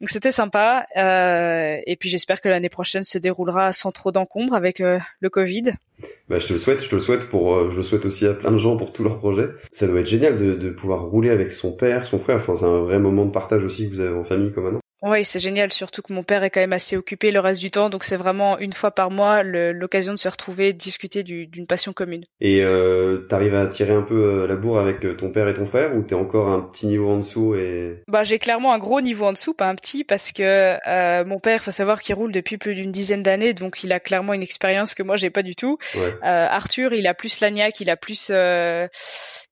donc 0.00 0.08
c'était 0.08 0.30
sympa. 0.30 0.86
Euh, 0.96 1.78
et 1.84 1.96
puis 1.96 2.08
j'espère 2.08 2.40
que 2.40 2.48
l'année 2.48 2.68
prochaine 2.68 3.02
se 3.02 3.18
déroulera 3.18 3.72
sans 3.72 3.90
trop 3.90 4.12
d'encombre 4.12 4.54
avec 4.54 4.80
euh, 4.80 4.98
le 5.20 5.30
Covid. 5.30 5.72
Bah, 6.28 6.38
je 6.38 6.46
te 6.46 6.52
le 6.52 6.58
souhaite, 6.60 6.82
je 6.82 6.88
te 6.88 6.94
le 6.94 7.00
souhaite 7.00 7.28
pour, 7.28 7.56
euh, 7.56 7.70
je 7.70 7.76
le 7.76 7.82
souhaite 7.82 8.04
aussi 8.04 8.26
à 8.26 8.34
plein 8.34 8.52
de 8.52 8.58
gens 8.58 8.76
pour 8.76 8.92
tous 8.92 9.02
leurs 9.02 9.18
projets. 9.18 9.48
Ça 9.72 9.86
doit 9.86 10.00
être 10.00 10.06
génial 10.06 10.38
de, 10.38 10.54
de 10.54 10.70
pouvoir 10.70 11.02
rouler 11.02 11.30
avec 11.30 11.52
son 11.52 11.72
père, 11.72 12.06
son 12.06 12.18
frère. 12.18 12.36
Enfin, 12.36 12.54
c'est 12.56 12.64
un 12.64 12.80
vrai 12.80 12.98
moment 12.98 13.26
de 13.26 13.32
partage 13.32 13.64
aussi 13.64 13.88
que 13.88 13.94
vous 13.94 14.00
avez 14.00 14.16
en 14.16 14.24
famille 14.24 14.52
comme 14.52 14.66
un 14.66 14.82
oui, 15.02 15.24
c'est 15.24 15.40
génial, 15.40 15.72
surtout 15.72 16.00
que 16.00 16.12
mon 16.12 16.22
père 16.22 16.44
est 16.44 16.50
quand 16.50 16.60
même 16.60 16.72
assez 16.72 16.96
occupé 16.96 17.32
le 17.32 17.40
reste 17.40 17.60
du 17.60 17.70
temps, 17.70 17.90
donc 17.90 18.04
c'est 18.04 18.16
vraiment 18.16 18.58
une 18.58 18.72
fois 18.72 18.92
par 18.92 19.10
mois 19.10 19.42
l'occasion 19.42 20.12
de 20.12 20.18
se 20.18 20.28
retrouver, 20.28 20.72
de 20.72 20.78
discuter 20.78 21.22
d'une 21.24 21.66
passion 21.66 21.92
commune. 21.92 22.24
Et 22.40 22.62
euh, 22.62 23.26
t'arrives 23.28 23.54
à 23.54 23.66
tirer 23.66 23.92
un 23.92 24.02
peu 24.02 24.14
euh, 24.14 24.46
la 24.46 24.54
bourre 24.54 24.78
avec 24.78 25.04
euh, 25.04 25.16
ton 25.16 25.30
père 25.30 25.48
et 25.48 25.54
ton 25.54 25.66
frère, 25.66 25.96
ou 25.96 26.02
t'es 26.02 26.14
encore 26.14 26.48
un 26.48 26.60
petit 26.60 26.86
niveau 26.86 27.10
en 27.10 27.18
dessous 27.18 27.56
et 27.56 27.94
Bah 28.06 28.22
j'ai 28.22 28.38
clairement 28.38 28.72
un 28.72 28.78
gros 28.78 29.00
niveau 29.00 29.26
en 29.26 29.32
dessous, 29.32 29.54
pas 29.54 29.68
un 29.68 29.74
petit, 29.74 30.04
parce 30.04 30.30
que 30.30 30.78
euh, 30.86 31.24
mon 31.24 31.40
père, 31.40 31.62
faut 31.62 31.72
savoir 31.72 32.00
qu'il 32.00 32.14
roule 32.14 32.32
depuis 32.32 32.56
plus 32.56 32.74
d'une 32.74 32.92
dizaine 32.92 33.22
d'années, 33.22 33.54
donc 33.54 33.82
il 33.82 33.92
a 33.92 33.98
clairement 33.98 34.34
une 34.34 34.42
expérience 34.42 34.94
que 34.94 35.02
moi 35.02 35.16
j'ai 35.16 35.30
pas 35.30 35.42
du 35.42 35.56
tout. 35.56 35.78
Euh, 35.96 36.10
Arthur, 36.22 36.94
il 36.94 37.08
a 37.08 37.14
plus 37.14 37.40
l'agnac, 37.40 37.80
il 37.80 37.90
a 37.90 37.96
plus, 37.96 38.30
euh, 38.32 38.86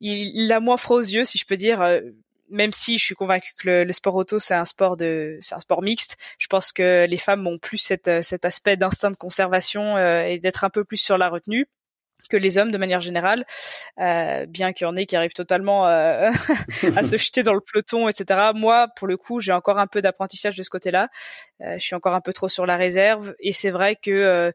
il, 0.01 0.31
il 0.35 0.53
a 0.53 0.61
moins 0.61 0.77
froid 0.77 0.99
aux 0.99 1.01
yeux, 1.01 1.25
si 1.25 1.39
je 1.39 1.45
peux 1.45 1.57
dire 1.57 1.81
même 2.51 2.73
si 2.73 2.99
je 2.99 3.05
suis 3.05 3.15
convaincue 3.15 3.53
que 3.59 3.85
le, 3.85 3.93
sport 3.93 4.17
auto 4.17 4.39
c'est 4.39 4.55
un 4.55 4.65
sport 4.65 4.97
de 4.97 5.39
c'est 5.41 5.55
un 5.55 5.61
sport 5.61 5.83
mixte, 5.83 6.17
je 6.39 6.47
pense 6.47 6.73
que 6.73 7.07
les 7.09 7.19
femmes 7.19 7.47
ont 7.47 7.59
plus 7.59 7.79
cet, 7.79 8.23
cet 8.23 8.45
aspect 8.45 8.77
d'instinct 8.77 9.11
de 9.11 9.17
conservation 9.17 9.97
euh, 9.97 10.23
et 10.23 10.39
d'être 10.39 10.65
un 10.65 10.71
peu 10.71 10.85
plus 10.85 10.97
sur 10.97 11.19
la 11.19 11.29
retenue 11.29 11.67
que 12.29 12.37
les 12.37 12.59
hommes 12.59 12.71
de 12.71 12.79
manière 12.79 13.01
générale, 13.01 13.45
euh, 13.99 14.47
bien 14.47 14.73
qu'il 14.73 14.85
y 14.85 14.89
en 14.89 14.95
ait 14.95 15.05
qui 15.05 15.17
arrivent 15.17 15.33
totalement 15.33 15.89
euh, 15.89 16.31
à 16.97 17.03
se 17.03 17.17
jeter 17.19 17.43
dans 17.43 17.55
le 17.55 17.61
peloton, 17.61 18.09
etc. 18.09 18.53
Moi, 18.55 18.87
pour 18.95 19.09
le 19.09 19.17
coup, 19.17 19.41
j'ai 19.41 19.51
encore 19.51 19.81
un 19.81 19.89
peu 19.89 20.01
d'apprentissage 20.01 20.55
de 20.55 20.63
ce 20.63 20.71
côté-là. 20.71 21.09
je 21.61 21.79
suis 21.79 21.97
encore 21.97 22.15
un 22.15 22.21
peu 22.21 22.33
trop 22.33 22.47
sur 22.47 22.67
la 22.67 22.77
réserve, 22.77 23.35
et 23.41 23.53
c'est 23.53 23.71
vrai 23.71 23.97
que 23.97 24.53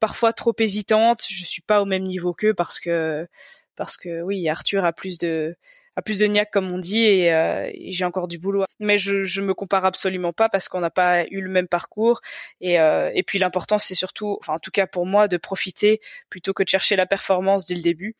parfois 0.00 0.32
trop 0.32 0.54
hésitante. 0.58 1.20
Je 1.28 1.44
suis 1.44 1.60
pas 1.60 1.82
au 1.82 1.84
même 1.84 2.04
niveau 2.04 2.32
qu'eux 2.32 2.54
parce 2.54 2.80
que 2.80 3.28
parce 3.76 3.96
que 3.96 4.22
oui, 4.22 4.48
Arthur 4.48 4.84
a 4.84 4.92
plus 4.92 5.18
de 5.18 5.56
plus 6.02 6.18
de 6.18 6.26
niaque 6.26 6.50
comme 6.50 6.70
on 6.72 6.78
dit 6.78 7.28
euh, 7.28 7.70
et, 7.72 7.92
j'ai 7.92 8.04
encore 8.04 8.28
du 8.28 8.38
boulot. 8.38 8.64
Mais 8.78 8.98
je 8.98 9.24
je 9.24 9.40
me 9.40 9.54
compare 9.54 9.84
absolument 9.84 10.32
pas 10.32 10.48
parce 10.48 10.68
qu'on 10.68 10.80
n'a 10.80 10.90
pas 10.90 11.24
eu 11.26 11.40
le 11.40 11.50
même 11.50 11.68
parcours 11.68 12.20
et 12.60 12.80
euh, 12.80 13.10
et 13.14 13.22
puis 13.22 13.38
l'important 13.38 13.78
c'est 13.78 13.94
surtout, 13.94 14.36
enfin 14.40 14.54
en 14.54 14.58
tout 14.58 14.70
cas 14.70 14.86
pour 14.86 15.06
moi, 15.06 15.28
de 15.28 15.36
profiter 15.36 16.00
plutôt 16.28 16.52
que 16.52 16.62
de 16.62 16.68
chercher 16.68 16.96
la 16.96 17.06
performance 17.06 17.66
dès 17.66 17.74
le 17.74 17.82
début. 17.82 18.16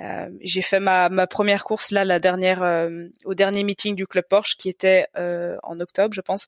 Euh, 0.00 0.28
j'ai 0.40 0.62
fait 0.62 0.80
ma, 0.80 1.08
ma 1.08 1.26
première 1.26 1.62
course 1.62 1.92
là, 1.92 2.04
la 2.04 2.18
dernière, 2.18 2.62
euh, 2.62 3.06
au 3.24 3.34
dernier 3.34 3.62
meeting 3.62 3.94
du 3.94 4.06
club 4.06 4.24
Porsche 4.28 4.56
qui 4.56 4.68
était 4.68 5.06
euh, 5.16 5.56
en 5.62 5.78
octobre, 5.78 6.12
je 6.14 6.20
pense. 6.20 6.46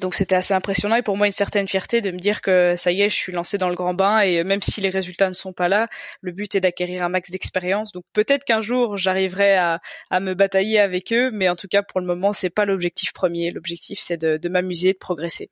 Donc 0.00 0.14
c'était 0.14 0.36
assez 0.36 0.54
impressionnant 0.54 0.96
et 0.96 1.02
pour 1.02 1.16
moi 1.16 1.26
une 1.26 1.32
certaine 1.32 1.66
fierté 1.66 2.00
de 2.00 2.10
me 2.10 2.18
dire 2.18 2.40
que 2.40 2.74
ça 2.76 2.92
y 2.92 3.02
est, 3.02 3.08
je 3.10 3.16
suis 3.16 3.32
lancé 3.32 3.58
dans 3.58 3.68
le 3.68 3.74
grand 3.74 3.92
bain 3.92 4.20
et 4.20 4.44
même 4.44 4.62
si 4.62 4.80
les 4.80 4.88
résultats 4.88 5.28
ne 5.28 5.34
sont 5.34 5.52
pas 5.52 5.68
là, 5.68 5.88
le 6.22 6.32
but 6.32 6.54
est 6.54 6.60
d'acquérir 6.60 7.02
un 7.02 7.08
max 7.08 7.30
d'expérience. 7.30 7.92
Donc 7.92 8.04
peut-être 8.12 8.44
qu'un 8.44 8.60
jour 8.60 8.96
j'arriverai 8.96 9.56
à, 9.56 9.80
à 10.10 10.20
me 10.20 10.34
batailler 10.34 10.78
avec 10.78 11.12
eux, 11.12 11.30
mais 11.32 11.48
en 11.48 11.56
tout 11.56 11.68
cas 11.68 11.82
pour 11.82 12.00
le 12.00 12.06
moment 12.06 12.32
c'est 12.32 12.50
pas 12.50 12.64
l'objectif 12.64 13.12
premier. 13.12 13.50
L'objectif 13.50 13.98
c'est 14.00 14.16
de, 14.16 14.36
de 14.36 14.48
m'amuser, 14.48 14.92
de 14.92 14.98
progresser. 14.98 15.50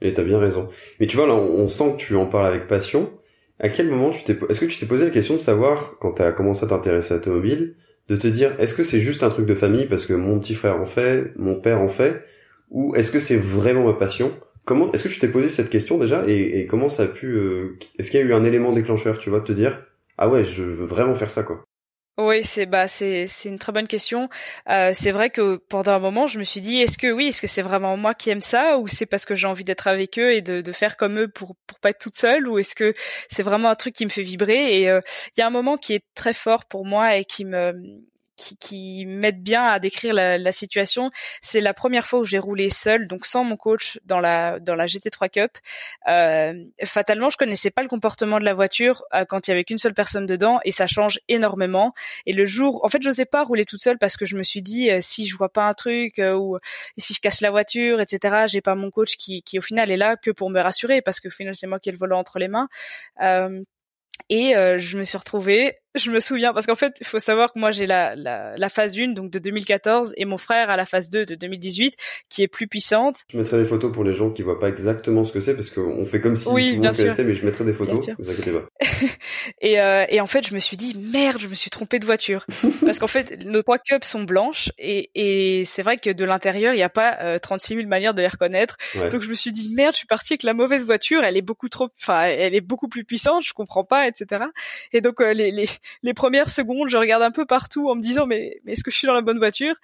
Et 0.00 0.12
t'as 0.12 0.24
bien 0.24 0.38
raison. 0.38 0.68
Mais 0.98 1.06
tu 1.06 1.16
vois 1.16 1.26
là, 1.26 1.34
on 1.34 1.68
sent 1.68 1.92
que 1.92 2.02
tu 2.02 2.16
en 2.16 2.26
parles 2.26 2.46
avec 2.46 2.66
passion. 2.66 3.12
À 3.60 3.68
quel 3.68 3.88
moment 3.88 4.10
tu 4.10 4.24
t'es, 4.24 4.36
est-ce 4.48 4.60
que 4.60 4.66
tu 4.66 4.78
t'es 4.78 4.86
posé 4.86 5.04
la 5.04 5.10
question 5.10 5.34
de 5.34 5.40
savoir, 5.40 5.96
quand 6.00 6.14
tu 6.14 6.22
as 6.22 6.32
commencé 6.32 6.64
à 6.64 6.68
t'intéresser 6.68 7.14
à 7.14 7.16
l'automobile, 7.18 7.76
de 8.08 8.16
te 8.16 8.26
dire, 8.26 8.54
est-ce 8.58 8.74
que 8.74 8.82
c'est 8.82 9.00
juste 9.00 9.22
un 9.22 9.30
truc 9.30 9.46
de 9.46 9.54
famille 9.54 9.86
parce 9.86 10.06
que 10.06 10.12
mon 10.12 10.38
petit 10.38 10.54
frère 10.54 10.80
en 10.80 10.84
fait, 10.84 11.32
mon 11.36 11.54
père 11.54 11.80
en 11.80 11.88
fait, 11.88 12.20
ou 12.70 12.94
est-ce 12.96 13.10
que 13.10 13.18
c'est 13.18 13.36
vraiment 13.36 13.84
ma 13.84 13.94
passion? 13.94 14.32
Comment, 14.64 14.92
est-ce 14.92 15.04
que 15.04 15.08
tu 15.08 15.20
t'es 15.20 15.28
posé 15.28 15.48
cette 15.48 15.70
question 15.70 15.98
déjà 15.98 16.24
et, 16.26 16.66
comment 16.66 16.88
ça 16.88 17.04
a 17.04 17.06
pu, 17.06 17.32
euh, 17.32 17.78
est-ce 17.98 18.10
qu'il 18.10 18.20
y 18.20 18.22
a 18.22 18.26
eu 18.26 18.32
un 18.32 18.44
élément 18.44 18.70
déclencheur, 18.70 19.18
tu 19.18 19.30
vois, 19.30 19.40
de 19.40 19.44
te 19.44 19.52
dire, 19.52 19.84
ah 20.18 20.28
ouais, 20.28 20.44
je 20.44 20.62
veux 20.62 20.86
vraiment 20.86 21.14
faire 21.14 21.30
ça 21.30 21.42
quoi? 21.42 21.64
Oui, 22.16 22.44
c'est 22.44 22.66
bah 22.66 22.86
c'est 22.86 23.26
c'est 23.26 23.48
une 23.48 23.58
très 23.58 23.72
bonne 23.72 23.88
question. 23.88 24.28
Euh, 24.68 24.92
c'est 24.94 25.10
vrai 25.10 25.30
que 25.30 25.56
pendant 25.56 25.92
un 25.92 25.98
moment, 25.98 26.28
je 26.28 26.38
me 26.38 26.44
suis 26.44 26.60
dit 26.60 26.80
est-ce 26.80 26.96
que 26.96 27.10
oui, 27.10 27.28
est-ce 27.28 27.40
que 27.42 27.48
c'est 27.48 27.60
vraiment 27.62 27.96
moi 27.96 28.14
qui 28.14 28.30
aime 28.30 28.40
ça 28.40 28.78
ou 28.78 28.86
c'est 28.86 29.06
parce 29.06 29.24
que 29.26 29.34
j'ai 29.34 29.48
envie 29.48 29.64
d'être 29.64 29.88
avec 29.88 30.16
eux 30.20 30.32
et 30.32 30.40
de, 30.40 30.60
de 30.60 30.72
faire 30.72 30.96
comme 30.96 31.18
eux 31.18 31.28
pour 31.28 31.56
pour 31.66 31.80
pas 31.80 31.90
être 31.90 31.98
toute 31.98 32.16
seule 32.16 32.46
ou 32.46 32.58
est-ce 32.58 32.76
que 32.76 32.94
c'est 33.28 33.42
vraiment 33.42 33.68
un 33.68 33.74
truc 33.74 33.94
qui 33.94 34.04
me 34.04 34.10
fait 34.10 34.22
vibrer? 34.22 34.80
Et 34.80 34.88
euh, 34.90 35.00
il 35.36 35.40
y 35.40 35.42
a 35.42 35.46
un 35.48 35.50
moment 35.50 35.76
qui 35.76 35.94
est 35.94 36.04
très 36.14 36.34
fort 36.34 36.66
pour 36.66 36.86
moi 36.86 37.16
et 37.16 37.24
qui 37.24 37.44
me 37.44 37.72
qui, 38.36 38.56
qui 38.56 39.06
m'aide 39.06 39.42
bien 39.42 39.64
à 39.64 39.78
décrire 39.78 40.14
la, 40.14 40.38
la 40.38 40.52
situation. 40.52 41.10
C'est 41.42 41.60
la 41.60 41.74
première 41.74 42.06
fois 42.06 42.20
où 42.20 42.24
j'ai 42.24 42.38
roulé 42.38 42.70
seule, 42.70 43.06
donc 43.06 43.26
sans 43.26 43.44
mon 43.44 43.56
coach 43.56 43.98
dans 44.04 44.20
la 44.20 44.58
dans 44.60 44.74
la 44.74 44.86
GT3 44.86 45.30
Cup. 45.30 45.52
Euh, 46.08 46.64
fatalement, 46.84 47.28
je 47.30 47.36
connaissais 47.36 47.70
pas 47.70 47.82
le 47.82 47.88
comportement 47.88 48.38
de 48.38 48.44
la 48.44 48.54
voiture 48.54 49.04
euh, 49.14 49.24
quand 49.24 49.46
il 49.46 49.50
y 49.50 49.54
avait 49.54 49.64
qu'une 49.64 49.78
seule 49.78 49.94
personne 49.94 50.26
dedans, 50.26 50.60
et 50.64 50.72
ça 50.72 50.86
change 50.86 51.20
énormément. 51.28 51.94
Et 52.26 52.32
le 52.32 52.46
jour, 52.46 52.84
en 52.84 52.88
fait, 52.88 53.02
je 53.02 53.08
n'osais 53.08 53.24
pas 53.24 53.44
rouler 53.44 53.64
toute 53.64 53.82
seule 53.82 53.98
parce 53.98 54.16
que 54.16 54.26
je 54.26 54.36
me 54.36 54.42
suis 54.42 54.62
dit 54.62 54.90
euh, 54.90 54.98
si 55.00 55.26
je 55.26 55.36
vois 55.36 55.52
pas 55.52 55.66
un 55.66 55.74
truc 55.74 56.18
euh, 56.18 56.34
ou 56.34 56.58
si 56.98 57.14
je 57.14 57.20
casse 57.20 57.40
la 57.40 57.50
voiture, 57.50 58.00
etc. 58.00 58.46
J'ai 58.48 58.60
pas 58.60 58.74
mon 58.74 58.90
coach 58.90 59.16
qui 59.16 59.42
qui 59.42 59.58
au 59.58 59.62
final 59.62 59.90
est 59.90 59.96
là 59.96 60.16
que 60.16 60.30
pour 60.30 60.50
me 60.50 60.60
rassurer 60.60 61.02
parce 61.02 61.20
que 61.20 61.28
au 61.28 61.30
final 61.30 61.54
c'est 61.54 61.66
moi 61.66 61.78
qui 61.80 61.88
ai 61.88 61.92
le 61.92 61.98
volant 61.98 62.18
entre 62.18 62.38
les 62.38 62.48
mains. 62.48 62.68
et 64.30 64.54
je 64.54 64.98
me 64.98 65.04
suis 65.04 65.18
retrouvée 65.18 65.78
je 65.94 66.10
me 66.10 66.20
souviens 66.20 66.52
parce 66.52 66.66
qu'en 66.66 66.74
fait, 66.74 66.96
il 67.00 67.06
faut 67.06 67.18
savoir 67.18 67.52
que 67.52 67.58
moi 67.58 67.70
j'ai 67.70 67.86
la, 67.86 68.16
la, 68.16 68.56
la, 68.56 68.68
phase 68.68 68.98
1 68.98 69.08
donc 69.08 69.30
de 69.30 69.38
2014 69.38 70.14
et 70.16 70.24
mon 70.24 70.38
frère 70.38 70.70
a 70.70 70.76
la 70.76 70.84
phase 70.84 71.08
2 71.10 71.24
de 71.24 71.34
2018 71.34 71.94
qui 72.28 72.42
est 72.42 72.48
plus 72.48 72.66
puissante. 72.66 73.24
Je 73.32 73.38
mettrai 73.38 73.58
des 73.58 73.64
photos 73.64 73.92
pour 73.92 74.04
les 74.04 74.14
gens 74.14 74.30
qui 74.30 74.42
voient 74.42 74.58
pas 74.58 74.68
exactement 74.68 75.24
ce 75.24 75.32
que 75.32 75.40
c'est 75.40 75.54
parce 75.54 75.70
qu'on 75.70 76.04
fait 76.04 76.20
comme 76.20 76.36
si 76.36 76.48
oui, 76.48 76.76
tout 76.76 76.82
le 76.82 76.88
monde 76.88 76.96
connaissait 76.96 77.24
mais 77.24 77.36
je 77.36 77.44
mettrai 77.44 77.64
des 77.64 77.72
photos, 77.72 78.08
vous 78.18 78.30
inquiétez 78.30 78.52
pas. 78.52 78.66
et, 79.60 79.80
euh, 79.80 80.04
et 80.08 80.20
en 80.20 80.26
fait, 80.26 80.46
je 80.46 80.54
me 80.54 80.58
suis 80.58 80.76
dit 80.76 80.96
merde, 81.12 81.38
je 81.40 81.48
me 81.48 81.54
suis 81.54 81.70
trompé 81.70 81.98
de 81.98 82.06
voiture 82.06 82.46
parce 82.84 82.98
qu'en 82.98 83.06
fait, 83.06 83.44
nos 83.44 83.62
trois 83.62 83.78
cups 83.78 84.06
sont 84.06 84.24
blanches 84.24 84.70
et, 84.78 85.10
et 85.14 85.64
c'est 85.64 85.82
vrai 85.82 85.96
que 85.98 86.10
de 86.10 86.24
l'intérieur, 86.24 86.72
il 86.72 86.76
n'y 86.76 86.82
a 86.82 86.88
pas 86.88 87.18
euh, 87.22 87.38
36 87.38 87.76
000 87.76 87.88
manières 87.88 88.14
de 88.14 88.20
les 88.20 88.28
reconnaître. 88.28 88.76
Donc 89.10 89.22
je 89.22 89.28
me 89.28 89.34
suis 89.34 89.52
dit 89.52 89.72
merde, 89.74 89.94
je 89.94 89.98
suis 89.98 90.06
partie 90.06 90.32
avec 90.32 90.42
la 90.42 90.54
mauvaise 90.54 90.86
voiture, 90.86 91.22
elle 91.22 91.36
est 91.36 91.42
beaucoup 91.42 91.68
trop 91.68 91.88
enfin, 92.00 92.22
elle 92.22 92.54
est 92.54 92.60
beaucoup 92.60 92.88
plus 92.88 93.04
puissante, 93.04 93.44
je 93.44 93.52
comprends 93.52 93.84
pas 93.84 94.08
etc. 94.08 94.44
Et 94.92 95.00
donc 95.00 95.20
euh, 95.20 95.32
les, 95.32 95.50
les 95.50 95.68
les 96.02 96.14
premières 96.14 96.50
secondes, 96.50 96.88
je 96.88 96.96
regarde 96.96 97.22
un 97.22 97.30
peu 97.30 97.46
partout 97.46 97.88
en 97.88 97.94
me 97.94 98.02
disant 98.02 98.26
mais, 98.26 98.60
est-ce 98.66 98.82
que 98.82 98.90
je 98.90 98.96
suis 98.96 99.06
dans 99.06 99.14
la 99.14 99.22
bonne 99.22 99.38
voiture? 99.38 99.74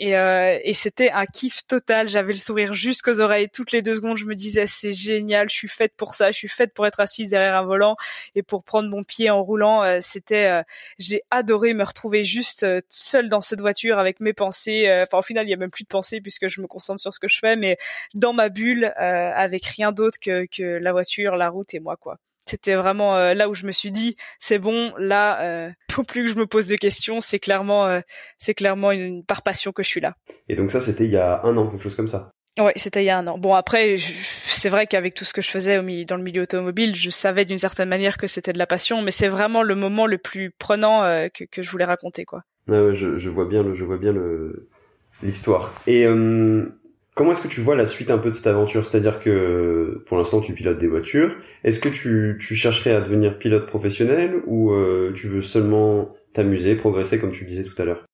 Et, 0.00 0.16
euh, 0.16 0.58
et 0.64 0.72
c'était 0.72 1.10
un 1.10 1.26
kiff 1.26 1.66
total. 1.66 2.08
J'avais 2.08 2.32
le 2.32 2.38
sourire 2.38 2.72
jusqu'aux 2.72 3.20
oreilles. 3.20 3.50
Toutes 3.50 3.70
les 3.70 3.82
deux 3.82 3.94
secondes, 3.94 4.16
je 4.16 4.24
me 4.24 4.34
disais 4.34 4.66
c'est 4.66 4.94
génial. 4.94 5.50
Je 5.50 5.54
suis 5.54 5.68
faite 5.68 5.92
pour 5.94 6.14
ça. 6.14 6.30
Je 6.30 6.38
suis 6.38 6.48
faite 6.48 6.72
pour 6.72 6.86
être 6.86 7.00
assise 7.00 7.28
derrière 7.28 7.54
un 7.54 7.64
volant 7.64 7.96
et 8.34 8.42
pour 8.42 8.64
prendre 8.64 8.88
mon 8.88 9.02
pied 9.02 9.28
en 9.28 9.42
roulant. 9.42 9.82
Euh, 9.82 9.98
c'était, 10.00 10.46
euh, 10.46 10.62
j'ai 10.98 11.22
adoré 11.30 11.74
me 11.74 11.84
retrouver 11.84 12.24
juste 12.24 12.66
seule 12.88 13.28
dans 13.28 13.42
cette 13.42 13.60
voiture 13.60 13.98
avec 13.98 14.20
mes 14.20 14.32
pensées. 14.32 14.90
Enfin, 15.02 15.18
au 15.18 15.22
final, 15.22 15.46
il 15.46 15.50
y 15.50 15.54
a 15.54 15.58
même 15.58 15.70
plus 15.70 15.84
de 15.84 15.88
pensées 15.88 16.22
puisque 16.22 16.48
je 16.48 16.62
me 16.62 16.66
concentre 16.66 17.00
sur 17.00 17.12
ce 17.12 17.20
que 17.20 17.28
je 17.28 17.38
fais, 17.38 17.56
mais 17.56 17.76
dans 18.14 18.32
ma 18.32 18.48
bulle, 18.48 18.86
avec 18.96 19.66
rien 19.66 19.92
d'autre 19.92 20.18
que, 20.18 20.46
que 20.46 20.62
la 20.62 20.92
voiture, 20.92 21.36
la 21.36 21.50
route 21.50 21.74
et 21.74 21.80
moi, 21.80 21.96
quoi 21.96 22.18
c'était 22.50 22.74
vraiment 22.74 23.16
euh, 23.16 23.34
là 23.34 23.48
où 23.48 23.54
je 23.54 23.66
me 23.66 23.72
suis 23.72 23.92
dit 23.92 24.16
c'est 24.38 24.58
bon 24.58 24.92
là 24.98 25.40
euh, 25.42 25.70
faut 25.90 26.04
plus 26.04 26.24
que 26.24 26.32
je 26.32 26.36
me 26.36 26.46
pose 26.46 26.66
de 26.66 26.76
questions 26.76 27.20
c'est 27.20 27.38
clairement 27.38 27.86
euh, 27.86 28.00
c'est 28.38 28.54
clairement 28.54 28.90
une 28.90 29.24
par 29.24 29.42
passion 29.42 29.72
que 29.72 29.82
je 29.82 29.88
suis 29.88 30.00
là. 30.00 30.14
Et 30.48 30.56
donc 30.56 30.72
ça 30.72 30.80
c'était 30.80 31.04
il 31.04 31.10
y 31.10 31.16
a 31.16 31.40
un 31.44 31.56
an 31.56 31.68
quelque 31.68 31.82
chose 31.82 31.94
comme 31.94 32.08
ça. 32.08 32.30
Ouais 32.58 32.72
c'était 32.76 33.02
il 33.02 33.06
y 33.06 33.10
a 33.10 33.18
un 33.18 33.26
an. 33.28 33.38
Bon 33.38 33.54
après 33.54 33.96
c'est 33.98 34.68
vrai 34.68 34.86
qu'avec 34.86 35.14
tout 35.14 35.24
ce 35.24 35.32
que 35.32 35.42
je 35.42 35.50
faisais 35.50 35.78
au 35.78 35.82
dans 36.04 36.16
le 36.16 36.22
milieu 36.22 36.42
automobile 36.42 36.96
je 36.96 37.10
savais 37.10 37.44
d'une 37.44 37.58
certaine 37.58 37.88
manière 37.88 38.18
que 38.18 38.26
c'était 38.26 38.52
de 38.52 38.58
la 38.58 38.66
passion 38.66 39.00
mais 39.02 39.12
c'est 39.12 39.28
vraiment 39.28 39.62
le 39.62 39.76
moment 39.76 40.06
le 40.06 40.18
plus 40.18 40.50
prenant 40.50 41.02
que, 41.32 41.44
que 41.44 41.62
je 41.62 41.70
voulais 41.70 41.84
raconter 41.84 42.24
quoi. 42.24 42.42
Ouais, 42.68 42.94
je, 42.94 43.18
je 43.18 43.28
vois 43.28 43.46
bien 43.46 43.62
le 43.62 43.74
je 43.74 43.84
vois 43.84 43.98
bien 43.98 44.12
le 44.12 44.68
l'histoire. 45.22 45.72
Et 45.86 46.06
Comment 47.14 47.32
est-ce 47.32 47.42
que 47.42 47.48
tu 47.48 47.60
vois 47.60 47.76
la 47.76 47.86
suite 47.86 48.10
un 48.10 48.18
peu 48.18 48.30
de 48.30 48.34
cette 48.34 48.46
aventure? 48.46 48.84
C'est-à-dire 48.84 49.20
que 49.20 50.02
pour 50.06 50.16
l'instant 50.16 50.40
tu 50.40 50.54
pilotes 50.54 50.78
des 50.78 50.86
voitures. 50.86 51.36
Est-ce 51.64 51.80
que 51.80 51.88
tu, 51.88 52.38
chercherais 52.40 52.92
à 52.94 53.00
devenir 53.00 53.38
pilote 53.38 53.66
professionnel 53.66 54.42
ou 54.46 54.72
euh, 54.72 55.12
tu 55.14 55.26
veux 55.28 55.42
seulement 55.42 56.14
t'amuser, 56.32 56.76
progresser 56.76 57.18
comme 57.18 57.32
tu 57.32 57.44
disais 57.44 57.64
tout 57.64 57.80
à 57.82 57.84
l'heure? 57.84 58.09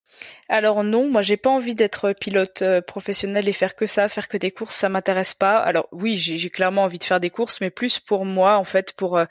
Alors 0.48 0.84
non, 0.84 1.10
moi 1.10 1.22
j'ai 1.22 1.36
pas 1.36 1.50
envie 1.50 1.74
d'être 1.74 2.12
pilote 2.12 2.62
euh, 2.62 2.80
professionnel 2.80 3.48
et 3.48 3.52
faire 3.52 3.74
que 3.74 3.86
ça, 3.86 4.08
faire 4.08 4.28
que 4.28 4.36
des 4.36 4.52
courses, 4.52 4.76
ça 4.76 4.88
m'intéresse 4.88 5.34
pas. 5.34 5.58
Alors 5.58 5.88
oui, 5.90 6.16
j'ai 6.16 6.50
clairement 6.50 6.84
envie 6.84 6.98
de 6.98 7.04
faire 7.04 7.18
des 7.18 7.30
courses, 7.30 7.60
mais 7.60 7.70
plus 7.70 7.98
pour 7.98 8.24
moi 8.24 8.56
en 8.56 8.64
fait, 8.64 8.92
pour, 8.92 9.18
euh, 9.18 9.24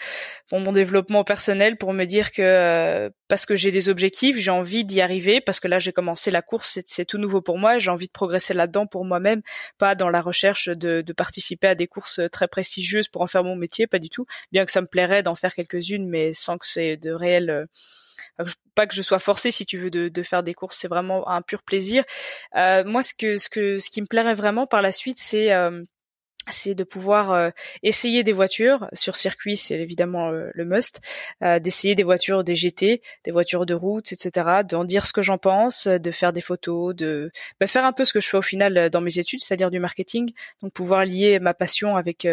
mon 0.52 0.74
développement 0.74 1.24
personnel, 1.24 1.78
pour 1.78 1.94
me 1.94 2.04
dire 2.04 2.32
que 2.32 2.42
euh, 2.42 3.10
parce 3.30 3.46
que 3.46 3.56
j'ai 3.56 3.72
des 3.72 3.88
objectifs, 3.88 4.38
j'ai 4.38 4.52
envie 4.52 4.84
d'y 4.84 5.00
arriver, 5.00 5.40
parce 5.40 5.62
que 5.62 5.70
là 5.70 5.80
j'ai 5.80 5.94
commencé 5.94 6.32
la 6.32 6.42
course, 6.42 6.80
c'est 6.86 7.06
tout 7.06 7.18
nouveau 7.18 7.42
pour 7.42 7.58
moi, 7.58 7.78
j'ai 7.78 7.92
envie 7.92 8.08
de 8.08 8.12
progresser 8.12 8.54
là-dedans 8.54 8.86
pour 8.86 9.06
moi-même, 9.06 9.42
pas 9.78 9.96
dans 9.96 10.10
la 10.10 10.22
recherche 10.22 10.68
de, 10.68 11.02
de 11.02 11.14
participer 11.14 11.68
à 11.68 11.76
des 11.76 11.88
courses 11.88 12.20
très 12.32 12.48
prestigieuses 12.50 13.08
pour 13.08 13.22
en 13.22 13.28
faire 13.28 13.44
mon 13.44 13.56
métier, 13.56 13.88
pas 13.88 14.00
du 14.00 14.10
tout. 14.10 14.26
Bien 14.52 14.66
que 14.66 14.72
ça 14.72 14.82
me 14.82 14.88
plairait 14.88 15.24
d'en 15.24 15.36
faire 15.36 15.56
quelques-unes, 15.56 16.10
mais 16.10 16.34
sans 16.34 16.58
que 16.58 16.68
c'est 16.68 16.98
de 16.98 17.12
réel 17.12 17.68
pas 18.76 18.88
que 18.88 18.96
je 18.96 19.02
sois 19.02 19.20
forcée 19.20 19.52
si 19.52 19.66
tu 19.66 19.78
veux 19.78 19.90
de, 19.90 20.10
de 20.10 20.24
faire 20.24 20.44
des 20.44 20.54
courses 20.54 20.78
c'est 20.78 20.88
vraiment 20.88 21.28
un 21.30 21.42
pur 21.42 21.64
plaisir 21.64 22.04
euh, 22.56 22.84
moi 22.86 23.04
ce 23.04 23.14
que 23.14 23.38
ce 23.38 23.50
que 23.50 23.80
ce 23.80 23.90
qui 23.90 24.02
me 24.02 24.08
plairait 24.08 24.36
vraiment 24.36 24.68
par 24.68 24.82
la 24.82 24.92
suite 24.92 25.18
c'est 25.18 25.54
euh, 25.54 25.84
c'est 26.48 26.76
de 26.76 26.84
pouvoir 26.84 27.32
euh, 27.32 27.50
essayer 27.82 28.24
des 28.24 28.32
voitures 28.32 28.88
sur 28.94 29.16
circuit, 29.16 29.58
c'est 29.58 29.80
évidemment 29.80 30.30
le 30.30 30.64
must, 30.64 31.02
d'essayer 31.42 31.96
des 31.96 32.04
voitures 32.04 32.44
des 32.44 32.54
GT, 32.54 33.02
des 33.24 33.32
voitures 33.32 33.66
de 33.66 33.74
route, 33.74 34.12
etc., 34.12 34.62
d'en 34.64 34.84
dire 34.84 35.08
ce 35.08 35.14
que 35.14 35.24
j'en 35.24 35.40
pense, 35.40 35.88
de 35.88 36.12
faire 36.12 36.34
des 36.34 36.42
photos, 36.42 36.96
de 36.96 37.32
bah, 37.60 37.66
faire 37.66 37.84
un 37.84 37.94
peu 37.94 38.06
ce 38.06 38.14
que 38.14 38.20
je 38.20 38.30
fais 38.30 38.38
au 38.38 38.44
final 38.44 38.92
dans 38.92 39.02
mes 39.02 39.18
études, 39.18 39.42
c'est-à-dire 39.42 39.72
du 39.72 39.80
marketing, 39.80 40.34
donc 40.62 40.72
pouvoir 40.72 41.04
lier 41.04 41.40
ma 41.40 41.56
passion 41.56 41.96
avec 41.96 42.28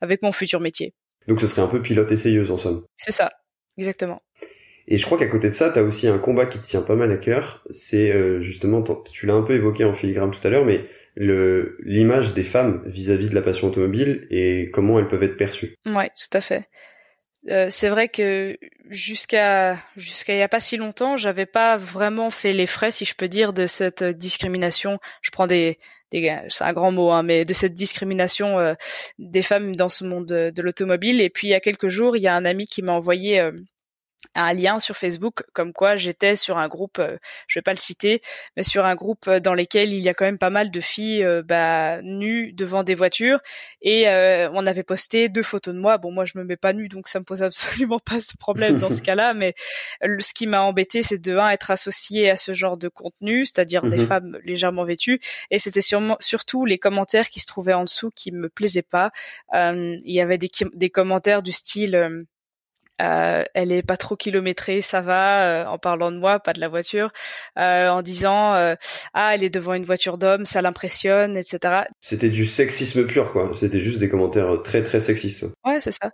avec 0.00 0.22
mon 0.22 0.32
futur 0.32 0.58
métier. 0.58 0.92
Donc 1.28 1.40
ce 1.40 1.46
serait 1.46 1.62
un 1.62 1.68
peu 1.68 1.80
pilote 1.80 2.10
essayeuse 2.10 2.50
en 2.50 2.56
somme. 2.56 2.84
C'est 2.96 3.12
ça, 3.12 3.30
exactement. 3.78 4.22
Et 4.88 4.98
je 4.98 5.04
crois 5.06 5.18
qu'à 5.18 5.26
côté 5.26 5.48
de 5.48 5.54
ça, 5.54 5.70
tu 5.70 5.78
as 5.78 5.82
aussi 5.82 6.08
un 6.08 6.18
combat 6.18 6.46
qui 6.46 6.58
te 6.58 6.66
tient 6.66 6.82
pas 6.82 6.96
mal 6.96 7.10
à 7.12 7.16
cœur. 7.16 7.62
C'est 7.70 8.12
euh, 8.12 8.40
justement, 8.42 8.82
tu 8.82 9.26
l'as 9.26 9.34
un 9.34 9.42
peu 9.42 9.54
évoqué 9.54 9.84
en 9.84 9.94
filigrane 9.94 10.30
tout 10.30 10.46
à 10.46 10.50
l'heure, 10.50 10.64
mais 10.64 10.84
le 11.14 11.76
l'image 11.84 12.32
des 12.32 12.44
femmes 12.44 12.82
vis-à-vis 12.86 13.28
de 13.28 13.34
la 13.34 13.42
passion 13.42 13.68
automobile 13.68 14.26
et 14.30 14.70
comment 14.72 14.98
elles 14.98 15.08
peuvent 15.08 15.22
être 15.22 15.36
perçues. 15.36 15.76
Ouais, 15.86 16.08
tout 16.08 16.36
à 16.36 16.40
fait. 16.40 16.68
Euh, 17.48 17.66
c'est 17.70 17.88
vrai 17.88 18.08
que 18.08 18.56
jusqu'à 18.88 19.76
jusqu'à 19.96 20.34
il 20.34 20.38
y 20.38 20.42
a 20.42 20.48
pas 20.48 20.60
si 20.60 20.76
longtemps, 20.76 21.16
j'avais 21.16 21.46
pas 21.46 21.76
vraiment 21.76 22.30
fait 22.30 22.52
les 22.52 22.66
frais, 22.66 22.92
si 22.92 23.04
je 23.04 23.14
peux 23.14 23.28
dire, 23.28 23.52
de 23.52 23.66
cette 23.66 24.04
discrimination. 24.04 25.00
Je 25.22 25.30
prends 25.30 25.48
des, 25.48 25.76
des 26.12 26.38
c'est 26.48 26.64
un 26.64 26.72
grand 26.72 26.92
mot, 26.92 27.10
hein, 27.10 27.24
mais 27.24 27.44
de 27.44 27.52
cette 27.52 27.74
discrimination 27.74 28.60
euh, 28.60 28.74
des 29.18 29.42
femmes 29.42 29.74
dans 29.74 29.88
ce 29.88 30.04
monde 30.04 30.26
de, 30.26 30.50
de 30.50 30.62
l'automobile. 30.62 31.20
Et 31.20 31.30
puis 31.30 31.48
il 31.48 31.50
y 31.50 31.54
a 31.54 31.60
quelques 31.60 31.88
jours, 31.88 32.16
il 32.16 32.22
y 32.22 32.28
a 32.28 32.34
un 32.34 32.44
ami 32.44 32.66
qui 32.66 32.80
m'a 32.80 32.92
envoyé 32.92 33.40
euh, 33.40 33.50
un 34.34 34.52
lien 34.52 34.80
sur 34.80 34.96
Facebook 34.96 35.42
comme 35.52 35.72
quoi 35.72 35.96
j'étais 35.96 36.36
sur 36.36 36.58
un 36.58 36.68
groupe, 36.68 36.98
euh, 36.98 37.18
je 37.48 37.58
vais 37.58 37.62
pas 37.62 37.72
le 37.72 37.78
citer, 37.78 38.22
mais 38.56 38.62
sur 38.62 38.84
un 38.84 38.94
groupe 38.94 39.26
euh, 39.28 39.40
dans 39.40 39.54
lequel 39.54 39.92
il 39.92 40.00
y 40.00 40.08
a 40.08 40.14
quand 40.14 40.24
même 40.24 40.38
pas 40.38 40.50
mal 40.50 40.70
de 40.70 40.80
filles 40.80 41.24
euh, 41.24 41.42
bah, 41.42 42.00
nues 42.02 42.52
devant 42.52 42.82
des 42.82 42.94
voitures 42.94 43.40
et 43.80 44.06
on 44.52 44.66
avait 44.66 44.82
posté 44.82 45.28
deux 45.28 45.42
photos 45.42 45.74
de 45.74 45.80
moi. 45.80 45.98
Bon 45.98 46.10
moi 46.10 46.24
je 46.24 46.38
me 46.38 46.44
mets 46.44 46.56
pas 46.56 46.72
nue 46.72 46.88
donc 46.88 47.08
ça 47.08 47.18
me 47.18 47.24
pose 47.24 47.42
absolument 47.42 47.98
pas 47.98 48.16
de 48.16 48.38
problème 48.38 48.78
dans 48.78 48.90
ce 48.90 49.02
cas-là, 49.02 49.34
mais 49.34 49.54
ce 50.02 50.34
qui 50.34 50.46
m'a 50.46 50.62
embêté 50.62 51.02
c'est 51.02 51.18
de 51.18 51.36
un 51.36 51.50
être 51.50 51.70
associé 51.70 52.30
à 52.30 52.36
ce 52.36 52.54
genre 52.54 52.76
de 52.76 52.88
contenu, 52.88 53.46
c'est-à-dire 53.46 53.82
des 53.82 53.98
mhm. 53.98 54.06
femmes 54.06 54.38
légèrement 54.44 54.84
vêtues 54.84 55.20
et 55.50 55.58
c'était 55.58 55.80
sûrement 55.80 56.16
surtout 56.20 56.64
les 56.64 56.78
commentaires 56.78 57.28
qui 57.28 57.40
se 57.40 57.46
trouvaient 57.46 57.74
en 57.74 57.84
dessous 57.84 58.10
qui 58.14 58.32
me 58.32 58.48
plaisaient 58.48 58.82
pas. 58.82 59.10
il 59.52 60.00
y 60.06 60.20
avait 60.20 60.38
des, 60.38 60.50
des 60.74 60.90
commentaires 60.90 61.42
du 61.42 61.52
style 61.52 62.26
euh, 63.02 63.44
elle 63.54 63.72
est 63.72 63.82
pas 63.82 63.96
trop 63.96 64.16
kilométrée, 64.16 64.80
ça 64.80 65.00
va, 65.00 65.44
euh, 65.44 65.66
en 65.66 65.78
parlant 65.78 66.12
de 66.12 66.18
moi, 66.18 66.38
pas 66.38 66.52
de 66.52 66.60
la 66.60 66.68
voiture, 66.68 67.10
euh, 67.58 67.88
en 67.88 68.02
disant 68.02 68.52
ah 69.14 69.34
elle 69.34 69.44
est 69.44 69.50
devant 69.50 69.74
une 69.74 69.84
voiture 69.84 70.18
d'homme, 70.18 70.44
ça 70.44 70.62
l'impressionne, 70.62 71.36
etc. 71.36 71.84
C'était 72.00 72.30
du 72.30 72.46
sexisme 72.46 73.06
pur 73.06 73.32
quoi. 73.32 73.50
C'était 73.58 73.80
juste 73.80 73.98
des 73.98 74.08
commentaires 74.08 74.62
très 74.62 74.82
très 74.82 75.00
sexistes. 75.00 75.44
Ouais 75.64 75.80
c'est 75.80 75.92
ça. 75.92 76.10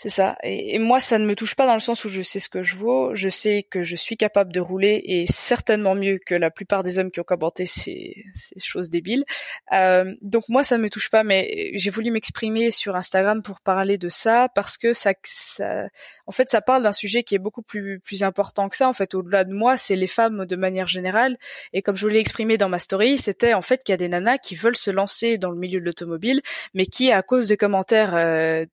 C'est 0.00 0.10
ça. 0.10 0.36
Et, 0.44 0.78
moi, 0.78 1.00
ça 1.00 1.18
ne 1.18 1.26
me 1.26 1.34
touche 1.34 1.56
pas 1.56 1.66
dans 1.66 1.74
le 1.74 1.80
sens 1.80 2.04
où 2.04 2.08
je 2.08 2.22
sais 2.22 2.38
ce 2.38 2.48
que 2.48 2.62
je 2.62 2.76
vaux, 2.76 3.16
je 3.16 3.28
sais 3.28 3.64
que 3.68 3.82
je 3.82 3.96
suis 3.96 4.16
capable 4.16 4.52
de 4.52 4.60
rouler 4.60 5.02
et 5.04 5.26
certainement 5.26 5.96
mieux 5.96 6.20
que 6.24 6.36
la 6.36 6.52
plupart 6.52 6.84
des 6.84 7.00
hommes 7.00 7.10
qui 7.10 7.18
ont 7.18 7.24
commenté 7.24 7.66
ces, 7.66 8.14
ces 8.32 8.60
choses 8.60 8.90
débiles. 8.90 9.24
Euh, 9.72 10.14
donc 10.22 10.44
moi, 10.48 10.62
ça 10.62 10.78
ne 10.78 10.84
me 10.84 10.88
touche 10.88 11.10
pas, 11.10 11.24
mais 11.24 11.72
j'ai 11.74 11.90
voulu 11.90 12.12
m'exprimer 12.12 12.70
sur 12.70 12.94
Instagram 12.94 13.42
pour 13.42 13.60
parler 13.60 13.98
de 13.98 14.08
ça 14.08 14.48
parce 14.54 14.76
que 14.78 14.92
ça, 14.92 15.14
ça 15.24 15.88
en 16.28 16.30
fait, 16.30 16.48
ça 16.48 16.60
parle 16.60 16.84
d'un 16.84 16.92
sujet 16.92 17.24
qui 17.24 17.34
est 17.34 17.40
beaucoup 17.40 17.62
plus 17.62 17.98
plus 17.98 18.22
important 18.22 18.68
que 18.68 18.76
ça. 18.76 18.88
En 18.88 18.92
fait, 18.92 19.16
au-delà 19.16 19.42
de 19.42 19.52
moi, 19.52 19.76
c'est 19.76 19.96
les 19.96 20.06
femmes 20.06 20.46
de 20.46 20.54
manière 20.54 20.86
générale. 20.86 21.36
Et 21.72 21.82
comme 21.82 21.96
je 21.96 22.06
l'ai 22.06 22.20
exprimé 22.20 22.56
dans 22.56 22.68
ma 22.68 22.78
story, 22.78 23.18
c'était 23.18 23.52
en 23.52 23.62
fait 23.62 23.82
qu'il 23.82 23.94
y 23.94 23.94
a 23.94 23.96
des 23.96 24.08
nanas 24.08 24.38
qui 24.38 24.54
veulent 24.54 24.76
se 24.76 24.92
lancer 24.92 25.38
dans 25.38 25.50
le 25.50 25.58
milieu 25.58 25.80
de 25.80 25.84
l'automobile, 25.84 26.40
mais 26.72 26.86
qui, 26.86 27.10
à 27.10 27.22
cause 27.22 27.48
de 27.48 27.56
commentaires 27.56 28.14
euh, 28.14 28.64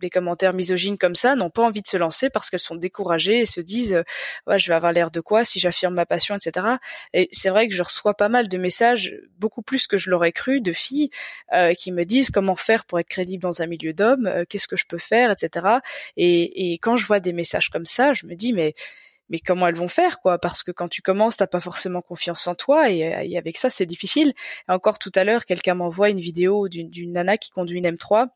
des 0.00 0.10
commentaires 0.10 0.52
misogynes 0.52 0.98
comme 0.98 1.14
ça 1.14 1.34
n'ont 1.36 1.50
pas 1.50 1.62
envie 1.62 1.82
de 1.82 1.86
se 1.86 1.96
lancer 1.96 2.30
parce 2.30 2.50
qu'elles 2.50 2.60
sont 2.60 2.74
découragées 2.74 3.40
et 3.40 3.46
se 3.46 3.60
disent 3.60 3.94
euh, 3.94 4.02
ouais, 4.46 4.58
je 4.58 4.68
vais 4.68 4.74
avoir 4.74 4.92
l'air 4.92 5.10
de 5.10 5.20
quoi 5.20 5.44
si 5.44 5.60
j'affirme 5.60 5.94
ma 5.94 6.06
passion 6.06 6.34
etc 6.36 6.66
et 7.12 7.28
c'est 7.32 7.50
vrai 7.50 7.68
que 7.68 7.74
je 7.74 7.82
reçois 7.82 8.14
pas 8.14 8.28
mal 8.28 8.48
de 8.48 8.58
messages 8.58 9.14
beaucoup 9.38 9.62
plus 9.62 9.86
que 9.86 9.96
je 9.96 10.10
l'aurais 10.10 10.32
cru 10.32 10.60
de 10.60 10.72
filles 10.72 11.10
euh, 11.52 11.74
qui 11.74 11.92
me 11.92 12.04
disent 12.04 12.30
comment 12.30 12.54
faire 12.54 12.84
pour 12.84 12.98
être 13.00 13.08
crédible 13.08 13.42
dans 13.42 13.62
un 13.62 13.66
milieu 13.66 13.92
d'hommes 13.92 14.26
euh, 14.26 14.44
qu'est-ce 14.48 14.68
que 14.68 14.76
je 14.76 14.86
peux 14.86 14.98
faire 14.98 15.30
etc 15.30 15.66
et, 16.16 16.72
et 16.72 16.78
quand 16.78 16.96
je 16.96 17.06
vois 17.06 17.20
des 17.20 17.32
messages 17.32 17.70
comme 17.70 17.86
ça 17.86 18.12
je 18.12 18.26
me 18.26 18.34
dis 18.34 18.52
mais 18.52 18.74
mais 19.30 19.38
comment 19.38 19.66
elles 19.66 19.74
vont 19.74 19.88
faire 19.88 20.20
quoi? 20.20 20.38
Parce 20.38 20.62
que 20.62 20.70
quand 20.70 20.88
tu 20.88 21.00
commences 21.00 21.38
t'as 21.38 21.46
pas 21.46 21.60
forcément 21.60 22.02
confiance 22.02 22.46
en 22.46 22.54
toi 22.54 22.90
et, 22.90 22.98
et 22.98 23.38
avec 23.38 23.56
ça 23.56 23.70
c'est 23.70 23.86
difficile. 23.86 24.34
Et 24.68 24.72
encore 24.72 24.98
tout 24.98 25.12
à 25.14 25.24
l'heure 25.24 25.46
quelqu'un 25.46 25.74
m'envoie 25.74 26.10
une 26.10 26.20
vidéo 26.20 26.68
d'une 26.68 27.12
nana 27.12 27.36
qui 27.36 27.50
conduit 27.50 27.78
une 27.78 27.86
M3 27.86 28.28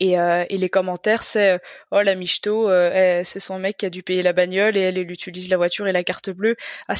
et, 0.00 0.18
euh, 0.18 0.46
et, 0.48 0.56
les 0.56 0.70
commentaires, 0.70 1.22
c'est 1.22 1.50
euh, 1.50 1.58
oh 1.90 2.00
la 2.00 2.14
michto, 2.14 2.70
euh, 2.70 3.20
c'est 3.22 3.38
son 3.38 3.58
mec 3.58 3.76
qui 3.76 3.86
a 3.86 3.90
dû 3.90 4.02
payer 4.02 4.22
la 4.22 4.32
bagnole 4.32 4.76
et 4.78 4.80
elle, 4.80 4.96
elle 4.96 5.10
utilise 5.10 5.50
la 5.50 5.58
voiture 5.58 5.86
et 5.88 5.92
la 5.92 6.02
carte 6.02 6.30
bleue. 6.30 6.56
Ah, 6.88 6.94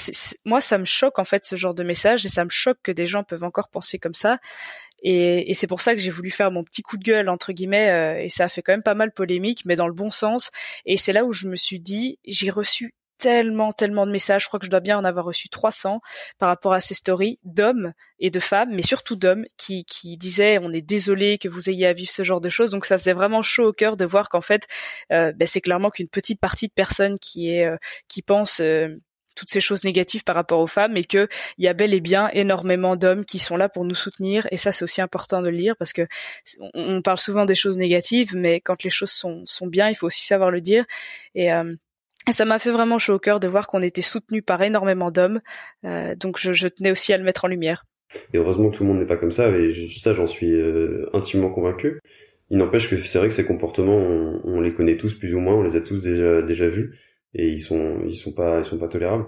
moi, 0.44 0.60
ça 0.60 0.76
me 0.76 0.84
choque 0.84 1.18
en 1.18 1.24
fait 1.24 1.46
ce 1.46 1.56
genre 1.56 1.74
de 1.74 1.82
message 1.82 2.26
et 2.26 2.28
ça 2.28 2.44
me 2.44 2.50
choque 2.50 2.78
que 2.82 2.92
des 2.92 3.06
gens 3.06 3.24
peuvent 3.24 3.44
encore 3.44 3.70
penser 3.70 3.98
comme 3.98 4.14
ça. 4.14 4.38
Et, 5.02 5.50
et 5.50 5.54
c'est 5.54 5.66
pour 5.66 5.80
ça 5.80 5.94
que 5.94 6.00
j'ai 6.00 6.10
voulu 6.10 6.30
faire 6.30 6.50
mon 6.50 6.62
petit 6.62 6.82
coup 6.82 6.98
de 6.98 7.02
gueule 7.02 7.30
entre 7.30 7.52
guillemets 7.52 8.22
et 8.22 8.28
ça 8.28 8.44
a 8.44 8.48
fait 8.50 8.60
quand 8.60 8.72
même 8.72 8.82
pas 8.82 8.94
mal 8.94 9.12
polémique, 9.12 9.62
mais 9.64 9.76
dans 9.76 9.88
le 9.88 9.94
bon 9.94 10.10
sens. 10.10 10.50
Et 10.84 10.98
c'est 10.98 11.14
là 11.14 11.24
où 11.24 11.32
je 11.32 11.48
me 11.48 11.56
suis 11.56 11.80
dit, 11.80 12.18
j'ai 12.26 12.50
reçu 12.50 12.94
tellement, 13.20 13.72
tellement 13.72 14.06
de 14.06 14.10
messages. 14.10 14.42
Je 14.44 14.48
crois 14.48 14.58
que 14.58 14.66
je 14.66 14.70
dois 14.70 14.80
bien 14.80 14.98
en 14.98 15.04
avoir 15.04 15.26
reçu 15.26 15.48
300 15.48 16.00
par 16.38 16.48
rapport 16.48 16.72
à 16.72 16.80
ces 16.80 16.94
stories 16.94 17.38
d'hommes 17.44 17.92
et 18.18 18.30
de 18.30 18.40
femmes, 18.40 18.70
mais 18.72 18.82
surtout 18.82 19.14
d'hommes 19.14 19.44
qui, 19.56 19.84
qui 19.84 20.16
disaient 20.16 20.58
on 20.58 20.72
est 20.72 20.80
désolé 20.80 21.38
que 21.38 21.48
vous 21.48 21.68
ayez 21.68 21.86
à 21.86 21.92
vivre 21.92 22.10
ce 22.10 22.24
genre 22.24 22.40
de 22.40 22.48
choses. 22.48 22.70
Donc 22.70 22.86
ça 22.86 22.98
faisait 22.98 23.12
vraiment 23.12 23.42
chaud 23.42 23.68
au 23.68 23.72
cœur 23.72 23.96
de 23.96 24.04
voir 24.06 24.30
qu'en 24.30 24.40
fait, 24.40 24.66
euh, 25.12 25.32
ben, 25.32 25.46
c'est 25.46 25.60
clairement 25.60 25.90
qu'une 25.90 26.08
petite 26.08 26.40
partie 26.40 26.68
de 26.68 26.72
personnes 26.72 27.18
qui 27.18 27.54
est 27.54 27.66
euh, 27.66 27.76
qui 28.08 28.22
pense 28.22 28.60
euh, 28.60 28.88
toutes 29.36 29.50
ces 29.50 29.60
choses 29.60 29.84
négatives 29.84 30.24
par 30.24 30.34
rapport 30.34 30.60
aux 30.60 30.66
femmes 30.66 30.96
et 30.96 31.04
que 31.04 31.28
il 31.58 31.64
y 31.64 31.68
a 31.68 31.74
bel 31.74 31.94
et 31.94 32.00
bien 32.00 32.30
énormément 32.32 32.96
d'hommes 32.96 33.24
qui 33.24 33.38
sont 33.38 33.56
là 33.56 33.68
pour 33.68 33.84
nous 33.84 33.94
soutenir 33.94 34.46
et 34.50 34.56
ça 34.56 34.72
c'est 34.72 34.84
aussi 34.84 35.00
important 35.00 35.40
de 35.40 35.48
le 35.48 35.56
lire 35.56 35.76
parce 35.78 35.92
que 35.92 36.06
on 36.74 37.00
parle 37.00 37.16
souvent 37.16 37.44
des 37.46 37.54
choses 37.54 37.78
négatives 37.78 38.34
mais 38.34 38.60
quand 38.60 38.82
les 38.82 38.90
choses 38.90 39.12
sont 39.12 39.42
sont 39.46 39.66
bien 39.66 39.88
il 39.88 39.94
faut 39.94 40.06
aussi 40.06 40.26
savoir 40.26 40.50
le 40.50 40.60
dire 40.60 40.84
et 41.34 41.46
et 41.46 41.89
ça 42.30 42.44
m'a 42.44 42.58
fait 42.58 42.70
vraiment 42.70 42.98
chaud 42.98 43.14
au 43.14 43.18
cœur 43.18 43.40
de 43.40 43.48
voir 43.48 43.66
qu'on 43.66 43.82
était 43.82 44.02
soutenu 44.02 44.42
par 44.42 44.62
énormément 44.62 45.10
d'hommes. 45.10 45.40
Euh, 45.84 46.14
donc 46.14 46.38
je, 46.38 46.52
je, 46.52 46.68
tenais 46.68 46.90
aussi 46.90 47.12
à 47.12 47.18
le 47.18 47.24
mettre 47.24 47.44
en 47.44 47.48
lumière. 47.48 47.84
Et 48.34 48.38
heureusement 48.38 48.70
que 48.70 48.76
tout 48.76 48.82
le 48.82 48.88
monde 48.88 48.98
n'est 48.98 49.06
pas 49.06 49.16
comme 49.16 49.32
ça, 49.32 49.48
et 49.50 49.72
ça 50.00 50.12
j'en 50.12 50.26
suis 50.26 50.52
euh, 50.52 51.08
intimement 51.12 51.50
convaincu. 51.50 51.98
Il 52.50 52.58
n'empêche 52.58 52.90
que 52.90 52.96
c'est 52.98 53.18
vrai 53.18 53.28
que 53.28 53.34
ces 53.34 53.46
comportements, 53.46 53.96
on, 53.96 54.40
on, 54.44 54.60
les 54.60 54.74
connaît 54.74 54.96
tous 54.96 55.14
plus 55.14 55.34
ou 55.34 55.38
moins, 55.38 55.54
on 55.54 55.62
les 55.62 55.76
a 55.76 55.80
tous 55.80 56.02
déjà 56.02 56.42
déjà 56.42 56.68
vus, 56.68 56.90
et 57.34 57.48
ils 57.48 57.60
sont 57.60 58.00
ils 58.06 58.16
sont 58.16 58.32
pas 58.32 58.58
ils 58.58 58.64
sont 58.64 58.78
pas 58.78 58.88
tolérables. 58.88 59.26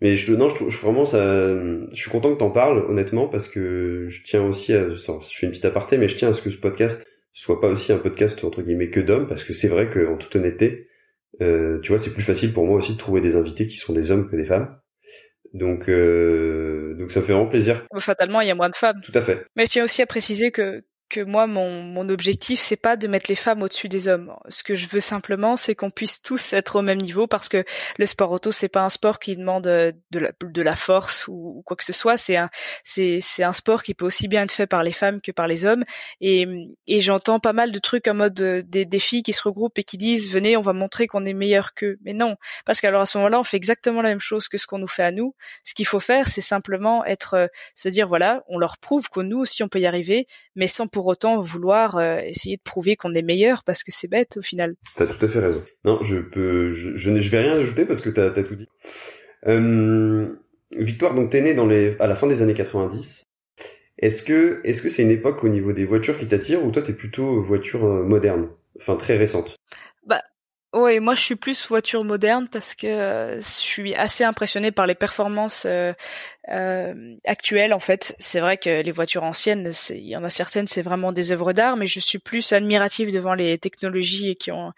Mais 0.00 0.16
je 0.16 0.32
non, 0.34 0.48
je, 0.50 0.68
je 0.68 0.78
vraiment 0.78 1.06
ça, 1.06 1.18
je 1.18 1.96
suis 1.96 2.10
content 2.10 2.32
que 2.34 2.38
t'en 2.38 2.50
parles 2.50 2.84
honnêtement 2.88 3.28
parce 3.28 3.48
que 3.48 4.06
je 4.08 4.22
tiens 4.24 4.44
aussi 4.44 4.74
à, 4.74 4.90
je 4.90 4.96
fais 4.96 5.46
une 5.46 5.50
petite 5.50 5.64
aparté, 5.64 5.96
mais 5.96 6.08
je 6.08 6.16
tiens 6.16 6.28
à 6.28 6.32
ce 6.34 6.42
que 6.42 6.50
ce 6.50 6.58
podcast 6.58 7.06
soit 7.32 7.60
pas 7.60 7.68
aussi 7.68 7.92
un 7.92 7.98
podcast 7.98 8.42
entre 8.42 8.62
guillemets 8.62 8.90
que 8.90 8.98
d'hommes 8.98 9.28
parce 9.28 9.44
que 9.44 9.52
c'est 9.52 9.68
vrai 9.68 9.88
qu'en 9.88 10.16
toute 10.16 10.34
honnêteté, 10.34 10.88
euh, 11.40 11.80
tu 11.80 11.90
vois, 11.90 11.98
c'est 11.98 12.12
plus 12.12 12.22
facile 12.22 12.52
pour 12.52 12.66
moi 12.66 12.76
aussi 12.76 12.94
de 12.94 12.98
trouver 12.98 13.20
des 13.20 13.36
invités 13.36 13.66
qui 13.66 13.76
sont 13.76 13.92
des 13.92 14.10
hommes 14.10 14.28
que 14.28 14.36
des 14.36 14.44
femmes. 14.44 14.78
Donc, 15.54 15.88
euh, 15.88 16.94
donc 16.98 17.10
ça 17.10 17.22
fait 17.22 17.32
vraiment 17.32 17.48
plaisir. 17.48 17.86
Fatalement, 17.98 18.40
il 18.40 18.48
y 18.48 18.50
a 18.50 18.54
moins 18.54 18.68
de 18.68 18.76
femmes. 18.76 19.00
Tout 19.02 19.12
à 19.14 19.22
fait. 19.22 19.46
Mais 19.56 19.66
je 19.66 19.70
tiens 19.70 19.84
aussi 19.84 20.02
à 20.02 20.06
préciser 20.06 20.50
que 20.50 20.84
que 21.08 21.20
moi 21.20 21.46
mon, 21.46 21.82
mon 21.82 22.08
objectif 22.08 22.60
c'est 22.60 22.76
pas 22.76 22.96
de 22.96 23.08
mettre 23.08 23.26
les 23.28 23.34
femmes 23.34 23.62
au-dessus 23.62 23.88
des 23.88 24.08
hommes. 24.08 24.34
Ce 24.48 24.62
que 24.62 24.74
je 24.74 24.86
veux 24.88 25.00
simplement 25.00 25.56
c'est 25.56 25.74
qu'on 25.74 25.90
puisse 25.90 26.22
tous 26.22 26.52
être 26.52 26.76
au 26.76 26.82
même 26.82 27.00
niveau 27.00 27.26
parce 27.26 27.48
que 27.48 27.64
le 27.98 28.06
sport 28.06 28.30
auto 28.30 28.52
c'est 28.52 28.68
pas 28.68 28.82
un 28.82 28.90
sport 28.90 29.18
qui 29.18 29.36
demande 29.36 29.66
euh, 29.66 29.92
de 30.10 30.18
la, 30.18 30.30
de 30.42 30.62
la 30.62 30.76
force 30.76 31.26
ou, 31.28 31.62
quoi 31.64 31.76
que 31.76 31.84
ce 31.84 31.92
soit, 31.92 32.16
c'est 32.16 32.36
un 32.36 32.50
c'est 32.84 33.20
c'est 33.20 33.42
un 33.42 33.52
sport 33.52 33.82
qui 33.82 33.94
peut 33.94 34.06
aussi 34.06 34.28
bien 34.28 34.42
être 34.42 34.52
fait 34.52 34.66
par 34.66 34.82
les 34.82 34.92
femmes 34.92 35.20
que 35.20 35.32
par 35.32 35.48
les 35.48 35.64
hommes 35.64 35.84
et 36.20 36.46
et 36.86 37.00
j'entends 37.00 37.40
pas 37.40 37.52
mal 37.52 37.72
de 37.72 37.78
trucs 37.78 38.08
en 38.08 38.14
mode 38.14 38.40
euh, 38.40 38.62
des, 38.62 38.84
des 38.84 38.98
filles 38.98 39.22
qui 39.22 39.32
se 39.32 39.42
regroupent 39.42 39.78
et 39.78 39.84
qui 39.84 39.96
disent 39.96 40.30
venez 40.30 40.56
on 40.56 40.62
va 40.62 40.72
montrer 40.72 41.06
qu'on 41.06 41.24
est 41.24 41.32
meilleur 41.32 41.74
qu'eux. 41.74 41.98
Mais 42.02 42.12
non, 42.12 42.36
parce 42.66 42.80
qu'alors 42.80 43.02
à 43.02 43.06
ce 43.06 43.18
moment-là 43.18 43.40
on 43.40 43.44
fait 43.44 43.56
exactement 43.56 44.02
la 44.02 44.10
même 44.10 44.20
chose 44.20 44.48
que 44.48 44.58
ce 44.58 44.66
qu'on 44.66 44.78
nous 44.78 44.88
fait 44.88 45.04
à 45.04 45.12
nous. 45.12 45.34
Ce 45.64 45.74
qu'il 45.74 45.86
faut 45.86 46.00
faire 46.00 46.28
c'est 46.28 46.40
simplement 46.40 47.04
être 47.04 47.34
euh, 47.34 47.46
se 47.74 47.88
dire 47.88 48.06
voilà, 48.06 48.44
on 48.48 48.58
leur 48.58 48.78
prouve 48.78 49.08
que 49.08 49.20
nous 49.20 49.38
aussi 49.38 49.62
on 49.62 49.68
peut 49.68 49.80
y 49.80 49.86
arriver 49.86 50.26
mais 50.54 50.66
sans 50.66 50.88
autant 51.06 51.38
vouloir 51.38 51.96
euh, 51.96 52.18
essayer 52.18 52.56
de 52.56 52.62
prouver 52.62 52.96
qu'on 52.96 53.14
est 53.14 53.22
meilleur 53.22 53.62
parce 53.64 53.84
que 53.84 53.92
c'est 53.92 54.08
bête 54.08 54.36
au 54.36 54.42
final. 54.42 54.74
T'as 54.96 55.06
tout 55.06 55.24
à 55.24 55.28
fait 55.28 55.38
raison. 55.38 55.62
Non, 55.84 56.02
je 56.02 56.18
peux, 56.18 56.70
je, 56.70 56.96
je, 56.96 57.20
je 57.20 57.28
vais 57.30 57.40
rien 57.40 57.58
ajouter 57.58 57.84
parce 57.84 58.00
que 58.00 58.10
t'as 58.10 58.26
as 58.26 58.42
tout 58.42 58.56
dit. 58.56 58.68
Euh, 59.46 60.28
Victoire, 60.76 61.14
donc 61.14 61.30
t'es 61.30 61.40
né 61.40 61.54
dans 61.54 61.66
les, 61.66 61.96
à 61.98 62.06
la 62.06 62.14
fin 62.14 62.26
des 62.26 62.42
années 62.42 62.54
90. 62.54 63.24
Est-ce 63.98 64.22
que, 64.22 64.60
est-ce 64.64 64.82
que 64.82 64.88
c'est 64.88 65.02
une 65.02 65.10
époque 65.10 65.42
au 65.42 65.48
niveau 65.48 65.72
des 65.72 65.84
voitures 65.84 66.18
qui 66.18 66.28
t'attire 66.28 66.64
ou 66.64 66.70
toi 66.70 66.82
t'es 66.82 66.92
plutôt 66.92 67.40
voiture 67.40 67.84
euh, 67.84 68.04
moderne, 68.04 68.48
enfin 68.78 68.96
très 68.96 69.16
récente 69.16 69.56
Bah 70.06 70.22
oui, 70.74 71.00
moi 71.00 71.14
je 71.14 71.22
suis 71.22 71.34
plus 71.34 71.66
voiture 71.66 72.04
moderne 72.04 72.46
parce 72.52 72.74
que 72.74 72.86
euh, 72.86 73.36
je 73.36 73.40
suis 73.40 73.94
assez 73.94 74.22
impressionnée 74.22 74.70
par 74.70 74.86
les 74.86 74.94
performances 74.94 75.64
euh, 75.64 75.94
euh, 76.50 77.16
actuelles 77.26 77.72
en 77.72 77.80
fait. 77.80 78.14
C'est 78.18 78.40
vrai 78.40 78.58
que 78.58 78.82
les 78.82 78.90
voitures 78.90 79.24
anciennes, 79.24 79.72
il 79.88 80.06
y 80.06 80.14
en 80.14 80.24
a 80.24 80.30
certaines, 80.30 80.66
c'est 80.66 80.82
vraiment 80.82 81.10
des 81.10 81.32
œuvres 81.32 81.54
d'art, 81.54 81.78
mais 81.78 81.86
je 81.86 82.00
suis 82.00 82.18
plus 82.18 82.52
admirative 82.52 83.10
devant 83.10 83.32
les 83.32 83.56
technologies 83.56 84.36
qui 84.36 84.52
ont 84.52 84.72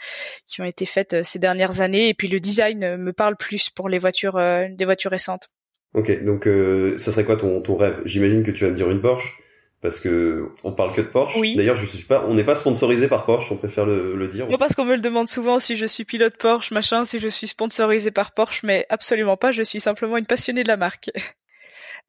qui 0.47 0.61
ont 0.61 0.65
été 0.65 0.87
faites 0.87 1.15
euh, 1.15 1.23
ces 1.25 1.41
dernières 1.41 1.81
années 1.81 2.09
et 2.09 2.15
puis 2.15 2.29
le 2.29 2.39
design 2.39 2.97
me 2.97 3.13
parle 3.13 3.35
plus 3.37 3.69
pour 3.69 3.89
les 3.89 3.99
voitures 3.99 4.41
des 4.71 4.85
voitures 4.85 5.11
récentes. 5.11 5.49
Ok, 5.95 6.23
donc 6.23 6.49
ça 6.99 7.11
serait 7.11 7.25
quoi 7.25 7.37
ton 7.37 7.61
ton 7.63 7.77
rêve? 7.77 8.01
J'imagine 8.05 8.45
que 8.45 8.53
tu 8.53 8.65
vas 8.65 8.71
me 8.71 8.77
dire 8.77 8.89
une 8.91 9.01
Porsche 9.01 9.40
parce 9.83 9.99
que 9.99 10.51
on 10.63 10.73
parle 10.73 10.93
que 10.93 11.01
de 11.01 11.07
Porsche. 11.07 11.37
Oui. 11.37 11.57
D'ailleurs, 11.57 11.77
je 11.77 11.87
suis 11.87 12.05
pas, 12.05 12.25
on 12.29 12.35
n'est 12.35 12.45
pas 12.45 12.55
sponsorisé 12.55 13.09
par 13.09 13.25
Porsche, 13.25 13.51
on 13.51 13.57
préfère 13.57 13.87
le, 13.87 14.15
le 14.15 14.29
dire. 14.29 14.49
Non, 14.49 14.59
parce 14.59 14.75
qu'on 14.75 14.85
me 14.85 14.95
le 14.95 15.01
demande 15.01 15.27
souvent 15.27 15.59
si 15.59 15.77
je 15.77 15.87
suis 15.87 16.05
pilote 16.05 16.37
Porsche, 16.37 16.71
machin, 16.73 17.05
si 17.05 17.19
je 17.19 17.29
suis 17.29 17.47
sponsorisé 17.47 18.11
par 18.11 18.33
Porsche, 18.33 18.63
mais 18.63 18.87
absolument 18.91 19.37
pas. 19.37 19.53
Je 19.53 19.63
suis 19.63 19.81
simplement 19.81 20.17
une 20.17 20.27
passionnée 20.27 20.63
de 20.63 20.69
la 20.69 20.77
marque. 20.77 21.11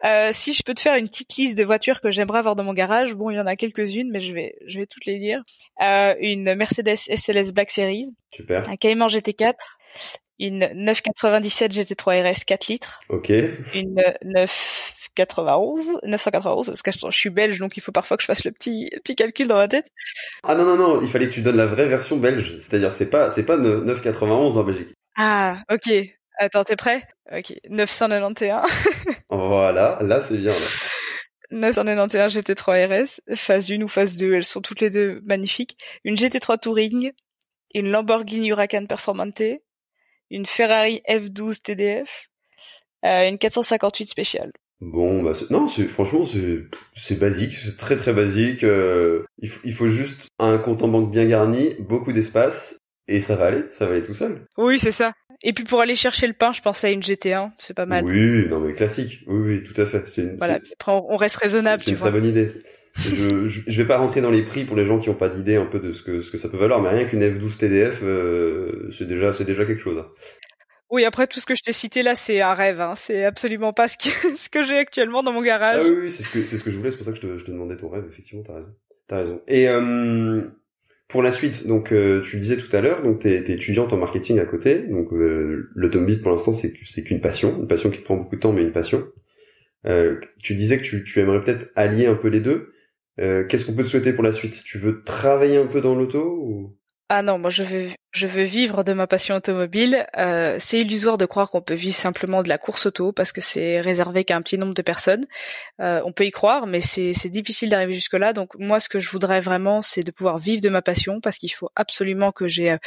Euh, 0.04 0.30
si 0.32 0.54
je 0.54 0.64
peux 0.64 0.74
te 0.74 0.80
faire 0.80 0.96
une 0.96 1.08
petite 1.08 1.36
liste 1.36 1.56
de 1.56 1.64
voitures 1.64 2.02
que 2.02 2.10
j'aimerais 2.10 2.40
avoir 2.40 2.56
dans 2.56 2.64
mon 2.64 2.74
garage, 2.74 3.14
bon, 3.14 3.30
il 3.30 3.36
y 3.36 3.40
en 3.40 3.46
a 3.46 3.56
quelques-unes, 3.56 4.10
mais 4.12 4.20
je 4.20 4.34
vais, 4.34 4.56
je 4.66 4.80
vais 4.80 4.88
toutes 4.88 5.06
les 5.06 5.20
dire. 5.20 5.44
Euh, 5.82 6.16
une 6.20 6.56
Mercedes 6.56 6.96
SLS 6.96 7.54
Black 7.54 7.70
Series. 7.70 8.16
Super. 8.32 8.68
Un 8.68 8.78
Cayman 8.78 9.08
GT4. 9.08 9.54
Une 10.40 10.72
997 10.74 11.72
GT3 11.72 12.32
RS 12.32 12.46
4 12.46 12.68
litres. 12.68 13.02
Ok. 13.10 13.32
Une 13.76 14.02
9 14.24 15.01
91, 15.16 16.00
991, 16.04 16.68
parce 16.68 16.82
que 16.82 16.92
je 16.92 17.18
suis 17.18 17.30
belge, 17.30 17.60
donc 17.60 17.78
il 17.78 17.82
faut 17.82 17.92
parfois 17.92 18.18
que 18.18 18.24
je 18.24 18.28
fasse 18.28 18.46
le 18.46 18.52
petit, 18.52 18.90
petit 19.04 19.16
calcul 19.16 19.48
dans 19.48 19.58
ma 19.58 19.68
tête. 19.68 19.88
Ah 20.44 20.56
non, 20.56 20.64
non, 20.64 20.78
non, 20.78 21.02
il 21.02 21.10
fallait 21.10 21.28
que 21.28 21.34
tu 21.34 21.42
donnes 21.42 21.58
la 21.58 21.66
vraie 21.66 21.88
version 21.88 22.18
belge. 22.18 22.58
C'est-à-dire, 22.60 22.94
c'est 22.94 23.10
pas, 23.10 23.32
c'est 23.32 23.46
pas 23.46 23.58
991 23.58 24.58
en 24.58 24.64
Belgique. 24.64 24.90
Ah, 25.18 25.58
ok. 25.72 25.92
Attends, 26.40 26.64
t'es 26.64 26.76
prêt? 26.76 27.04
Ok. 27.32 27.54
991. 27.70 28.64
voilà, 29.30 30.00
là, 30.02 30.22
c'est 30.22 30.38
bien, 30.38 30.52
là. 30.52 30.58
991 31.52 32.34
GT3 32.34 32.88
RS, 32.88 33.36
phase 33.36 33.72
1 33.72 33.82
ou 33.82 33.88
phase 33.88 34.16
2, 34.16 34.36
elles 34.36 34.44
sont 34.44 34.62
toutes 34.62 34.80
les 34.80 34.90
deux 34.90 35.22
magnifiques. 35.26 35.78
Une 36.06 36.16
GT3 36.16 36.60
Touring, 36.60 37.12
une 37.74 37.92
Lamborghini 37.92 38.50
Huracan 38.50 38.86
Performante, 38.86 39.42
une 40.30 40.46
Ferrari 40.46 41.02
F12 41.10 41.62
TDF, 41.62 42.30
euh, 43.06 43.28
une 43.28 43.38
458 43.38 44.08
spéciale. 44.08 44.52
Bon, 44.82 45.22
bah 45.22 45.34
non, 45.52 45.68
c'est 45.68 45.84
franchement 45.84 46.26
c'est 46.26 47.20
basique, 47.20 47.54
c'est 47.54 47.78
très 47.78 47.96
très 47.96 48.14
basique. 48.14 48.64
Euh, 48.64 49.22
il, 49.38 49.48
faut, 49.48 49.60
il 49.64 49.74
faut 49.74 49.88
juste 49.88 50.28
un 50.40 50.58
compte 50.58 50.82
en 50.82 50.88
banque 50.88 51.12
bien 51.12 51.26
garni, 51.28 51.76
beaucoup 51.80 52.12
d'espace 52.12 52.80
et 53.08 53.20
ça 53.20 53.36
va 53.36 53.46
aller, 53.46 53.64
ça 53.70 53.86
va 53.86 53.94
aller 53.94 54.04
tout 54.04 54.16
seul. 54.16 54.48
Oui, 54.58 54.80
c'est 54.80 54.92
ça. 54.92 55.14
Et 55.44 55.54
puis 55.54 55.66
pour 55.66 55.82
aller 55.82 55.96
chercher 55.96 56.26
le 56.26 56.34
pain, 56.34 56.52
je 56.52 56.62
pensais 56.62 56.88
à 56.88 56.90
une 56.90 57.02
GT1, 57.02 57.52
c'est 57.60 57.76
pas 57.76 57.86
mal. 57.86 58.04
Oui, 58.04 58.48
non 58.50 58.60
mais 58.60 58.74
classique. 58.74 59.20
Oui, 59.28 59.40
oui, 59.40 59.64
tout 59.64 59.80
à 59.80 59.86
fait. 59.86 60.04
Une, 60.18 60.38
voilà. 60.38 60.60
on 60.88 61.16
reste 61.16 61.36
raisonnable. 61.36 61.84
C'est 61.86 61.92
une 61.92 61.98
très 61.98 62.12
bonne 62.12 62.26
idée. 62.26 62.52
je, 62.96 63.48
je, 63.48 63.62
je 63.66 63.82
vais 63.82 63.88
pas 63.88 63.98
rentrer 64.00 64.22
dans 64.22 64.32
les 64.32 64.42
prix 64.42 64.66
pour 64.66 64.76
les 64.76 64.84
gens 64.84 65.00
qui 65.00 65.10
ont 65.10 65.16
pas 65.16 65.30
d'idée 65.30 65.56
un 65.56 65.66
peu 65.66 65.80
de 65.80 65.92
ce 65.92 66.02
que 66.02 66.22
ce 66.22 66.32
que 66.32 66.38
ça 66.38 66.50
peut 66.50 66.58
valoir, 66.58 66.82
mais 66.82 66.90
rien 66.90 67.06
qu'une 67.06 67.24
F12 67.24 67.58
TDF, 67.58 68.00
euh, 68.04 68.90
c'est 68.92 69.08
déjà 69.08 69.32
c'est 69.32 69.46
déjà 69.46 69.64
quelque 69.64 69.82
chose. 69.82 70.04
Oui, 70.92 71.06
après 71.06 71.26
tout 71.26 71.40
ce 71.40 71.46
que 71.46 71.56
je 71.56 71.62
t'ai 71.62 71.72
cité 71.72 72.04
là, 72.04 72.16
c'est 72.16 72.42
un 72.42 72.54
rêve. 72.54 72.82
Hein. 72.82 72.96
C'est 72.96 73.24
absolument 73.24 73.72
pas 73.72 73.88
ce, 73.88 73.96
ce 74.36 74.50
que 74.50 74.64
j'ai 74.64 74.78
actuellement 74.78 75.24
dans 75.24 75.32
mon 75.32 75.42
garage. 75.42 75.84
Ah 75.86 75.90
oui, 75.90 75.98
oui 76.04 76.12
c'est 76.12 76.24
ce 76.24 76.34
que 76.34 76.46
c'est 76.46 76.58
ce 76.58 76.64
que 76.64 76.70
je 76.70 76.78
voulais. 76.78 76.92
C'est 76.92 76.98
pour 76.98 77.06
ça 77.06 77.12
que 77.12 77.18
je 77.18 77.22
te, 77.22 77.38
je 77.38 77.46
te 77.46 77.52
demandais 77.52 77.78
ton 77.78 77.90
rêve. 77.90 78.06
Effectivement, 78.10 78.44
t'as 78.44 78.56
raison. 78.56 78.76
T'as 79.08 79.18
raison. 79.18 79.42
Et 79.48 79.70
euh, 79.70 80.42
pour 81.08 81.24
la 81.24 81.32
suite, 81.32 81.66
donc 81.66 81.94
euh, 81.94 82.22
tu 82.22 82.36
le 82.36 82.42
disais 82.42 82.58
tout 82.58 82.76
à 82.76 82.82
l'heure, 82.82 83.04
donc 83.04 83.20
t'es 83.20 83.36
es 83.36 83.52
étudiante 83.52 83.94
en 83.94 83.98
marketing 83.98 84.40
à 84.40 84.46
côté. 84.46 84.80
Donc 84.80 85.14
euh, 85.14 85.70
l'automobile 85.76 86.20
pour 86.20 86.32
l'instant 86.32 86.52
c'est 86.52 86.74
c'est 86.86 87.04
qu'une 87.04 87.22
passion, 87.22 87.58
une 87.58 87.68
passion 87.68 87.90
qui 87.90 88.00
te 88.00 88.04
prend 88.04 88.18
beaucoup 88.18 88.36
de 88.36 88.42
temps, 88.42 88.52
mais 88.52 88.62
une 88.62 88.74
passion. 88.74 89.08
Euh, 89.88 90.20
tu 90.44 90.56
disais 90.56 90.78
que 90.78 90.84
tu, 90.84 91.04
tu 91.04 91.20
aimerais 91.22 91.44
peut-être 91.44 91.72
allier 91.76 92.08
un 92.08 92.16
peu 92.16 92.28
les 92.28 92.42
deux. 92.42 92.74
Euh, 93.20 93.46
Qu'est-ce 93.46 93.66
qu'on 93.66 93.74
peut 93.74 93.84
te 93.84 93.90
souhaiter 93.90 94.14
pour 94.14 94.24
la 94.24 94.34
suite? 94.34 94.62
Tu 94.64 94.78
veux 94.78 95.04
travailler 95.04 95.58
un 95.58 95.68
peu 95.68 95.82
dans 95.82 95.96
l'auto 95.96 96.38
ou? 96.40 96.78
Ah 97.10 97.22
non, 97.22 97.38
moi 97.40 97.50
je 97.50 97.64
veux 97.64 97.88
je 98.12 98.28
veux 98.28 98.44
vivre 98.44 98.84
de 98.84 98.92
ma 98.92 99.08
passion 99.08 99.36
automobile. 99.36 100.06
Euh, 100.18 100.58
c'est 100.60 100.80
illusoire 100.80 101.18
de 101.18 101.26
croire 101.26 101.50
qu'on 101.50 101.62
peut 101.62 101.74
vivre 101.74 101.96
simplement 101.96 102.44
de 102.44 102.50
la 102.50 102.58
course 102.58 102.86
auto 102.86 103.14
parce 103.14 103.32
que 103.32 103.40
c'est 103.40 103.80
réservé 103.80 104.26
qu'à 104.26 104.36
un 104.36 104.42
petit 104.42 104.58
nombre 104.58 104.74
de 104.74 104.82
personnes. 104.82 105.24
Euh, 105.80 106.02
on 106.06 106.12
peut 106.12 106.26
y 106.26 106.32
croire, 106.32 106.68
mais 106.68 106.82
c'est 106.82 107.30
difficile 107.30 107.70
d'arriver 107.70 107.94
jusque 107.94 108.14
là. 108.14 108.34
Donc 108.34 108.56
moi, 108.60 108.82
ce 108.82 108.90
que 108.90 109.00
je 109.00 109.10
voudrais 109.10 109.40
vraiment, 109.40 109.82
c'est 109.82 110.04
de 110.04 110.12
pouvoir 110.12 110.38
vivre 110.38 110.62
de 110.62 110.70
ma 110.70 110.82
passion 110.82 111.22
parce 111.22 111.38
qu'il 111.38 111.52
faut 111.54 111.70
absolument 111.76 112.34
que 112.34 112.50
j'ai 112.50 112.72
euh, 112.72 112.78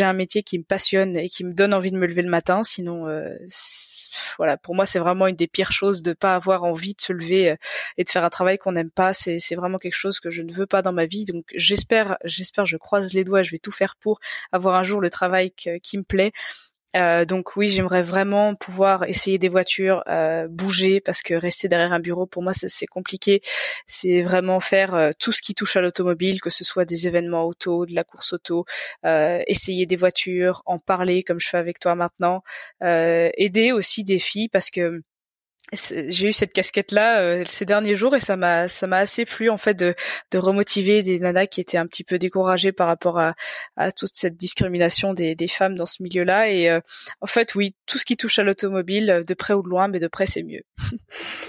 un 0.00 0.12
métier 0.14 0.42
qui 0.42 0.58
me 0.58 0.64
passionne 0.64 1.16
et 1.16 1.28
qui 1.28 1.44
me 1.44 1.52
donne 1.52 1.74
envie 1.74 1.92
de 1.92 1.98
me 1.98 2.06
lever 2.06 2.22
le 2.22 2.30
matin. 2.30 2.62
Sinon, 2.62 3.08
euh, 3.08 3.36
voilà, 4.38 4.56
pour 4.56 4.74
moi, 4.74 4.86
c'est 4.86 4.98
vraiment 4.98 5.26
une 5.26 5.36
des 5.36 5.48
pires 5.48 5.72
choses 5.72 6.02
de 6.02 6.14
pas 6.14 6.34
avoir 6.34 6.64
envie 6.64 6.94
de 6.94 7.00
se 7.00 7.12
lever 7.12 7.50
euh, 7.50 7.56
et 7.98 8.04
de 8.04 8.08
faire 8.08 8.24
un 8.24 8.30
travail 8.30 8.56
qu'on 8.56 8.72
n'aime 8.72 8.90
pas. 8.90 9.12
C'est 9.12 9.54
vraiment 9.54 9.76
quelque 9.76 9.96
chose 9.96 10.18
que 10.18 10.30
je 10.30 10.42
ne 10.42 10.50
veux 10.50 10.66
pas 10.66 10.80
dans 10.80 10.92
ma 10.92 11.04
vie. 11.04 11.26
Donc 11.26 11.44
j'espère 11.54 12.16
j'espère 12.24 12.64
je 12.64 12.78
croise 12.78 13.12
les 13.12 13.24
doigts. 13.24 13.42
Je 13.42 13.50
vais 13.50 13.58
tout 13.58 13.70
faire 13.70 13.96
pour 13.96 14.18
avoir 14.50 14.61
un 14.70 14.82
jour 14.82 15.00
le 15.00 15.10
travail 15.10 15.52
qui 15.52 15.98
me 15.98 16.02
plaît. 16.02 16.32
Euh, 16.96 17.24
donc 17.24 17.56
oui, 17.56 17.68
j'aimerais 17.68 18.02
vraiment 18.02 18.54
pouvoir 18.54 19.04
essayer 19.04 19.38
des 19.38 19.48
voitures, 19.48 20.02
euh, 20.08 20.46
bouger 20.48 21.00
parce 21.00 21.22
que 21.22 21.34
rester 21.34 21.68
derrière 21.68 21.92
un 21.92 22.00
bureau 22.00 22.26
pour 22.26 22.42
moi 22.42 22.52
c'est 22.52 22.86
compliqué. 22.86 23.40
C'est 23.86 24.22
vraiment 24.22 24.60
faire 24.60 24.94
euh, 24.94 25.10
tout 25.18 25.32
ce 25.32 25.42
qui 25.42 25.54
touche 25.54 25.76
à 25.76 25.80
l'automobile, 25.80 26.40
que 26.40 26.50
ce 26.50 26.64
soit 26.64 26.84
des 26.84 27.06
événements 27.06 27.44
auto, 27.44 27.86
de 27.86 27.94
la 27.94 28.04
course 28.04 28.34
auto, 28.34 28.64
essayer 29.04 29.86
des 29.86 29.96
voitures, 29.96 30.62
en 30.66 30.78
parler 30.78 31.22
comme 31.22 31.40
je 31.40 31.48
fais 31.48 31.58
avec 31.58 31.78
toi 31.78 31.94
maintenant, 31.94 32.42
aider 32.80 33.72
aussi 33.72 34.04
des 34.04 34.18
filles 34.18 34.48
parce 34.48 34.70
que 34.70 35.02
j'ai 35.72 36.28
eu 36.28 36.32
cette 36.32 36.52
casquette 36.52 36.92
là 36.92 37.20
euh, 37.20 37.44
ces 37.46 37.64
derniers 37.64 37.94
jours 37.94 38.14
et 38.14 38.20
ça 38.20 38.36
m'a 38.36 38.68
ça 38.68 38.86
m'a 38.86 38.98
assez 38.98 39.24
plu 39.24 39.48
en 39.48 39.56
fait 39.56 39.74
de 39.74 39.94
de 40.30 40.38
remotiver 40.38 41.02
des 41.02 41.18
nanas 41.18 41.46
qui 41.46 41.60
étaient 41.60 41.78
un 41.78 41.86
petit 41.86 42.04
peu 42.04 42.18
découragées 42.18 42.72
par 42.72 42.86
rapport 42.86 43.18
à 43.18 43.34
à 43.76 43.90
toute 43.90 44.10
cette 44.14 44.36
discrimination 44.36 45.14
des 45.14 45.34
des 45.34 45.48
femmes 45.48 45.74
dans 45.74 45.86
ce 45.86 46.02
milieu 46.02 46.24
là 46.24 46.50
et 46.50 46.68
euh, 46.68 46.80
en 47.20 47.26
fait 47.26 47.54
oui 47.54 47.74
tout 47.86 47.98
ce 47.98 48.04
qui 48.04 48.16
touche 48.16 48.38
à 48.38 48.42
l'automobile 48.42 49.10
euh, 49.10 49.22
de 49.22 49.34
près 49.34 49.54
ou 49.54 49.62
de 49.62 49.68
loin 49.68 49.88
mais 49.88 49.98
de 49.98 50.08
près 50.08 50.26
c'est 50.26 50.42
mieux. 50.42 50.62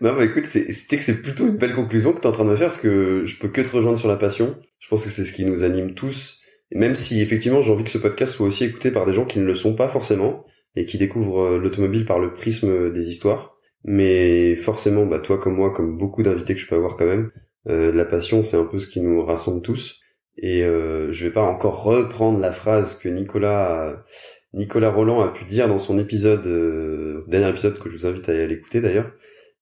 non 0.00 0.14
mais 0.14 0.26
écoute 0.26 0.46
c'est 0.46 0.66
que 0.66 1.02
c'est 1.02 1.22
plutôt 1.22 1.46
une 1.46 1.56
belle 1.56 1.74
conclusion 1.74 2.12
que 2.12 2.20
tu 2.20 2.24
es 2.24 2.28
en 2.28 2.32
train 2.32 2.44
de 2.44 2.50
me 2.50 2.56
faire 2.56 2.68
parce 2.68 2.80
que 2.80 3.24
je 3.26 3.36
peux 3.38 3.48
que 3.48 3.60
te 3.60 3.70
rejoindre 3.70 3.98
sur 3.98 4.08
la 4.08 4.16
passion. 4.16 4.56
Je 4.78 4.88
pense 4.88 5.04
que 5.04 5.10
c'est 5.10 5.24
ce 5.24 5.32
qui 5.32 5.44
nous 5.44 5.64
anime 5.64 5.94
tous 5.94 6.40
et 6.70 6.78
même 6.78 6.94
si 6.94 7.20
effectivement 7.20 7.62
j'ai 7.62 7.72
envie 7.72 7.84
que 7.84 7.90
ce 7.90 7.98
podcast 7.98 8.34
soit 8.34 8.46
aussi 8.46 8.64
écouté 8.64 8.90
par 8.90 9.06
des 9.06 9.12
gens 9.12 9.24
qui 9.24 9.38
ne 9.38 9.44
le 9.44 9.54
sont 9.54 9.74
pas 9.74 9.88
forcément 9.88 10.44
et 10.76 10.86
qui 10.86 10.98
découvre 10.98 11.40
euh, 11.42 11.58
l'automobile 11.58 12.04
par 12.04 12.18
le 12.18 12.32
prisme 12.32 12.92
des 12.92 13.10
histoires. 13.10 13.54
Mais 13.84 14.56
forcément, 14.56 15.06
bah 15.06 15.18
toi 15.18 15.38
comme 15.38 15.56
moi, 15.56 15.72
comme 15.72 15.98
beaucoup 15.98 16.22
d'invités 16.22 16.54
que 16.54 16.60
je 16.60 16.66
peux 16.66 16.76
avoir 16.76 16.96
quand 16.96 17.06
même, 17.06 17.30
euh, 17.68 17.92
la 17.92 18.04
passion 18.04 18.42
c'est 18.42 18.56
un 18.56 18.64
peu 18.64 18.78
ce 18.78 18.86
qui 18.86 19.00
nous 19.00 19.24
rassemble 19.24 19.62
tous. 19.62 20.00
Et 20.36 20.62
euh, 20.62 21.12
je 21.12 21.24
vais 21.24 21.32
pas 21.32 21.42
encore 21.42 21.84
reprendre 21.84 22.40
la 22.40 22.52
phrase 22.52 22.98
que 22.98 23.08
Nicolas 23.08 24.04
Nicolas 24.52 24.90
Roland 24.90 25.20
a 25.20 25.28
pu 25.28 25.44
dire 25.44 25.68
dans 25.68 25.78
son 25.78 25.98
épisode 25.98 26.46
euh, 26.46 27.24
dernier 27.28 27.50
épisode 27.50 27.78
que 27.78 27.88
je 27.88 27.96
vous 27.96 28.06
invite 28.06 28.28
à 28.28 28.32
aller 28.32 28.54
écouter 28.54 28.80
d'ailleurs. 28.80 29.12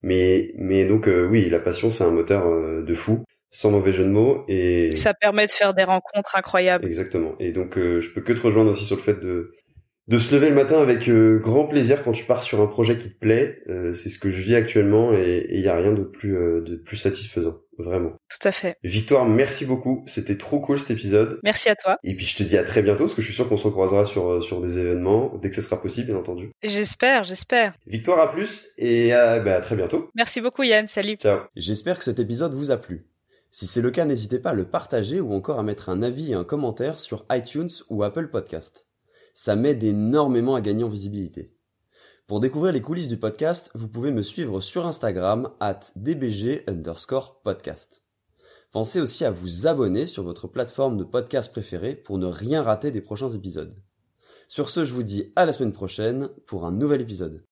Mais 0.01 0.51
mais 0.57 0.85
donc 0.85 1.07
euh, 1.07 1.27
oui, 1.27 1.49
la 1.49 1.59
passion 1.59 1.89
c'est 1.89 2.03
un 2.03 2.11
moteur 2.11 2.45
de 2.83 2.93
fou 2.93 3.23
sans 3.51 3.69
mauvais 3.69 3.93
jeu 3.93 4.03
de 4.03 4.09
mots 4.09 4.45
et 4.47 4.95
ça 4.95 5.13
permet 5.13 5.45
de 5.45 5.51
faire 5.51 5.75
des 5.75 5.83
rencontres 5.83 6.35
incroyables. 6.35 6.85
Exactement. 6.85 7.35
Et 7.39 7.51
donc 7.51 7.77
je 7.77 8.09
peux 8.13 8.21
que 8.21 8.33
te 8.33 8.41
rejoindre 8.41 8.71
aussi 8.71 8.85
sur 8.85 8.95
le 8.95 9.01
fait 9.01 9.19
de 9.19 9.49
de 10.07 10.17
se 10.17 10.33
lever 10.35 10.49
le 10.49 10.55
matin 10.55 10.81
avec 10.81 11.07
euh, 11.07 11.39
grand 11.39 11.65
plaisir 11.65 12.03
quand 12.03 12.11
tu 12.11 12.25
pars 12.25 12.43
sur 12.43 12.59
un 12.61 12.67
projet 12.67 12.97
qui 12.97 13.09
te 13.09 13.17
plaît. 13.17 13.61
Euh, 13.69 13.93
c'est 13.93 14.09
ce 14.09 14.19
que 14.19 14.29
je 14.29 14.41
vis 14.41 14.55
actuellement 14.55 15.13
et 15.13 15.47
il 15.49 15.61
y 15.61 15.67
a 15.67 15.75
rien 15.75 15.93
de 15.93 16.03
plus 16.03 16.35
euh, 16.35 16.61
de 16.61 16.75
plus 16.75 16.97
satisfaisant. 16.97 17.57
Vraiment. 17.79 18.11
Tout 18.29 18.47
à 18.47 18.51
fait. 18.51 18.77
Victoire, 18.83 19.25
merci 19.25 19.65
beaucoup. 19.65 20.03
C'était 20.05 20.37
trop 20.37 20.59
cool 20.59 20.77
cet 20.77 20.91
épisode. 20.91 21.39
Merci 21.43 21.69
à 21.69 21.75
toi. 21.75 21.95
Et 22.03 22.15
puis 22.15 22.25
je 22.25 22.37
te 22.37 22.43
dis 22.43 22.55
à 22.55 22.63
très 22.63 22.83
bientôt, 22.83 23.05
parce 23.05 23.15
que 23.15 23.21
je 23.23 23.25
suis 23.25 23.35
sûr 23.35 23.49
qu'on 23.49 23.57
se 23.57 23.63
recroisera 23.63 24.05
sur, 24.05 24.43
sur 24.43 24.61
des 24.61 24.77
événements, 24.77 25.39
dès 25.41 25.49
que 25.49 25.55
ce 25.55 25.63
sera 25.63 25.81
possible, 25.81 26.07
bien 26.07 26.17
entendu. 26.17 26.51
J'espère, 26.61 27.23
j'espère. 27.23 27.73
Victoire, 27.87 28.19
à 28.19 28.31
plus, 28.31 28.67
et 28.77 29.11
à, 29.11 29.39
bah, 29.39 29.55
à 29.55 29.61
très 29.61 29.75
bientôt. 29.75 30.11
Merci 30.13 30.39
beaucoup 30.39 30.61
Yann, 30.61 30.85
salut. 30.85 31.15
Ciao. 31.15 31.39
J'espère 31.55 31.97
que 31.97 32.03
cet 32.03 32.19
épisode 32.19 32.53
vous 32.53 32.69
a 32.69 32.77
plu. 32.77 33.07
Si 33.49 33.65
c'est 33.65 33.81
le 33.81 33.89
cas, 33.89 34.05
n'hésitez 34.05 34.37
pas 34.37 34.51
à 34.51 34.55
le 34.55 34.65
partager 34.65 35.19
ou 35.19 35.33
encore 35.33 35.57
à 35.57 35.63
mettre 35.63 35.89
un 35.89 36.03
avis 36.03 36.31
et 36.31 36.35
un 36.35 36.43
commentaire 36.43 36.99
sur 36.99 37.25
iTunes 37.31 37.69
ou 37.89 38.03
Apple 38.03 38.27
Podcast. 38.27 38.85
Ça 39.33 39.55
m'aide 39.55 39.83
énormément 39.83 40.55
à 40.55 40.61
gagner 40.61 40.83
en 40.83 40.89
visibilité. 40.89 41.53
Pour 42.27 42.39
découvrir 42.39 42.71
les 42.71 42.81
coulisses 42.81 43.07
du 43.07 43.17
podcast, 43.17 43.71
vous 43.73 43.87
pouvez 43.87 44.11
me 44.11 44.21
suivre 44.21 44.61
sur 44.61 44.85
Instagram 44.85 45.49
at 45.59 45.79
dbg 45.95 46.63
underscore 46.67 47.41
podcast. 47.41 48.03
Pensez 48.71 49.01
aussi 49.01 49.25
à 49.25 49.31
vous 49.31 49.67
abonner 49.67 50.05
sur 50.05 50.23
votre 50.23 50.47
plateforme 50.47 50.97
de 50.97 51.03
podcast 51.03 51.51
préférée 51.51 51.95
pour 51.95 52.17
ne 52.17 52.27
rien 52.27 52.63
rater 52.63 52.91
des 52.91 53.01
prochains 53.01 53.29
épisodes. 53.29 53.75
Sur 54.47 54.69
ce, 54.69 54.85
je 54.85 54.93
vous 54.93 55.03
dis 55.03 55.33
à 55.35 55.45
la 55.45 55.51
semaine 55.51 55.73
prochaine 55.73 56.29
pour 56.45 56.65
un 56.65 56.71
nouvel 56.71 57.01
épisode. 57.01 57.43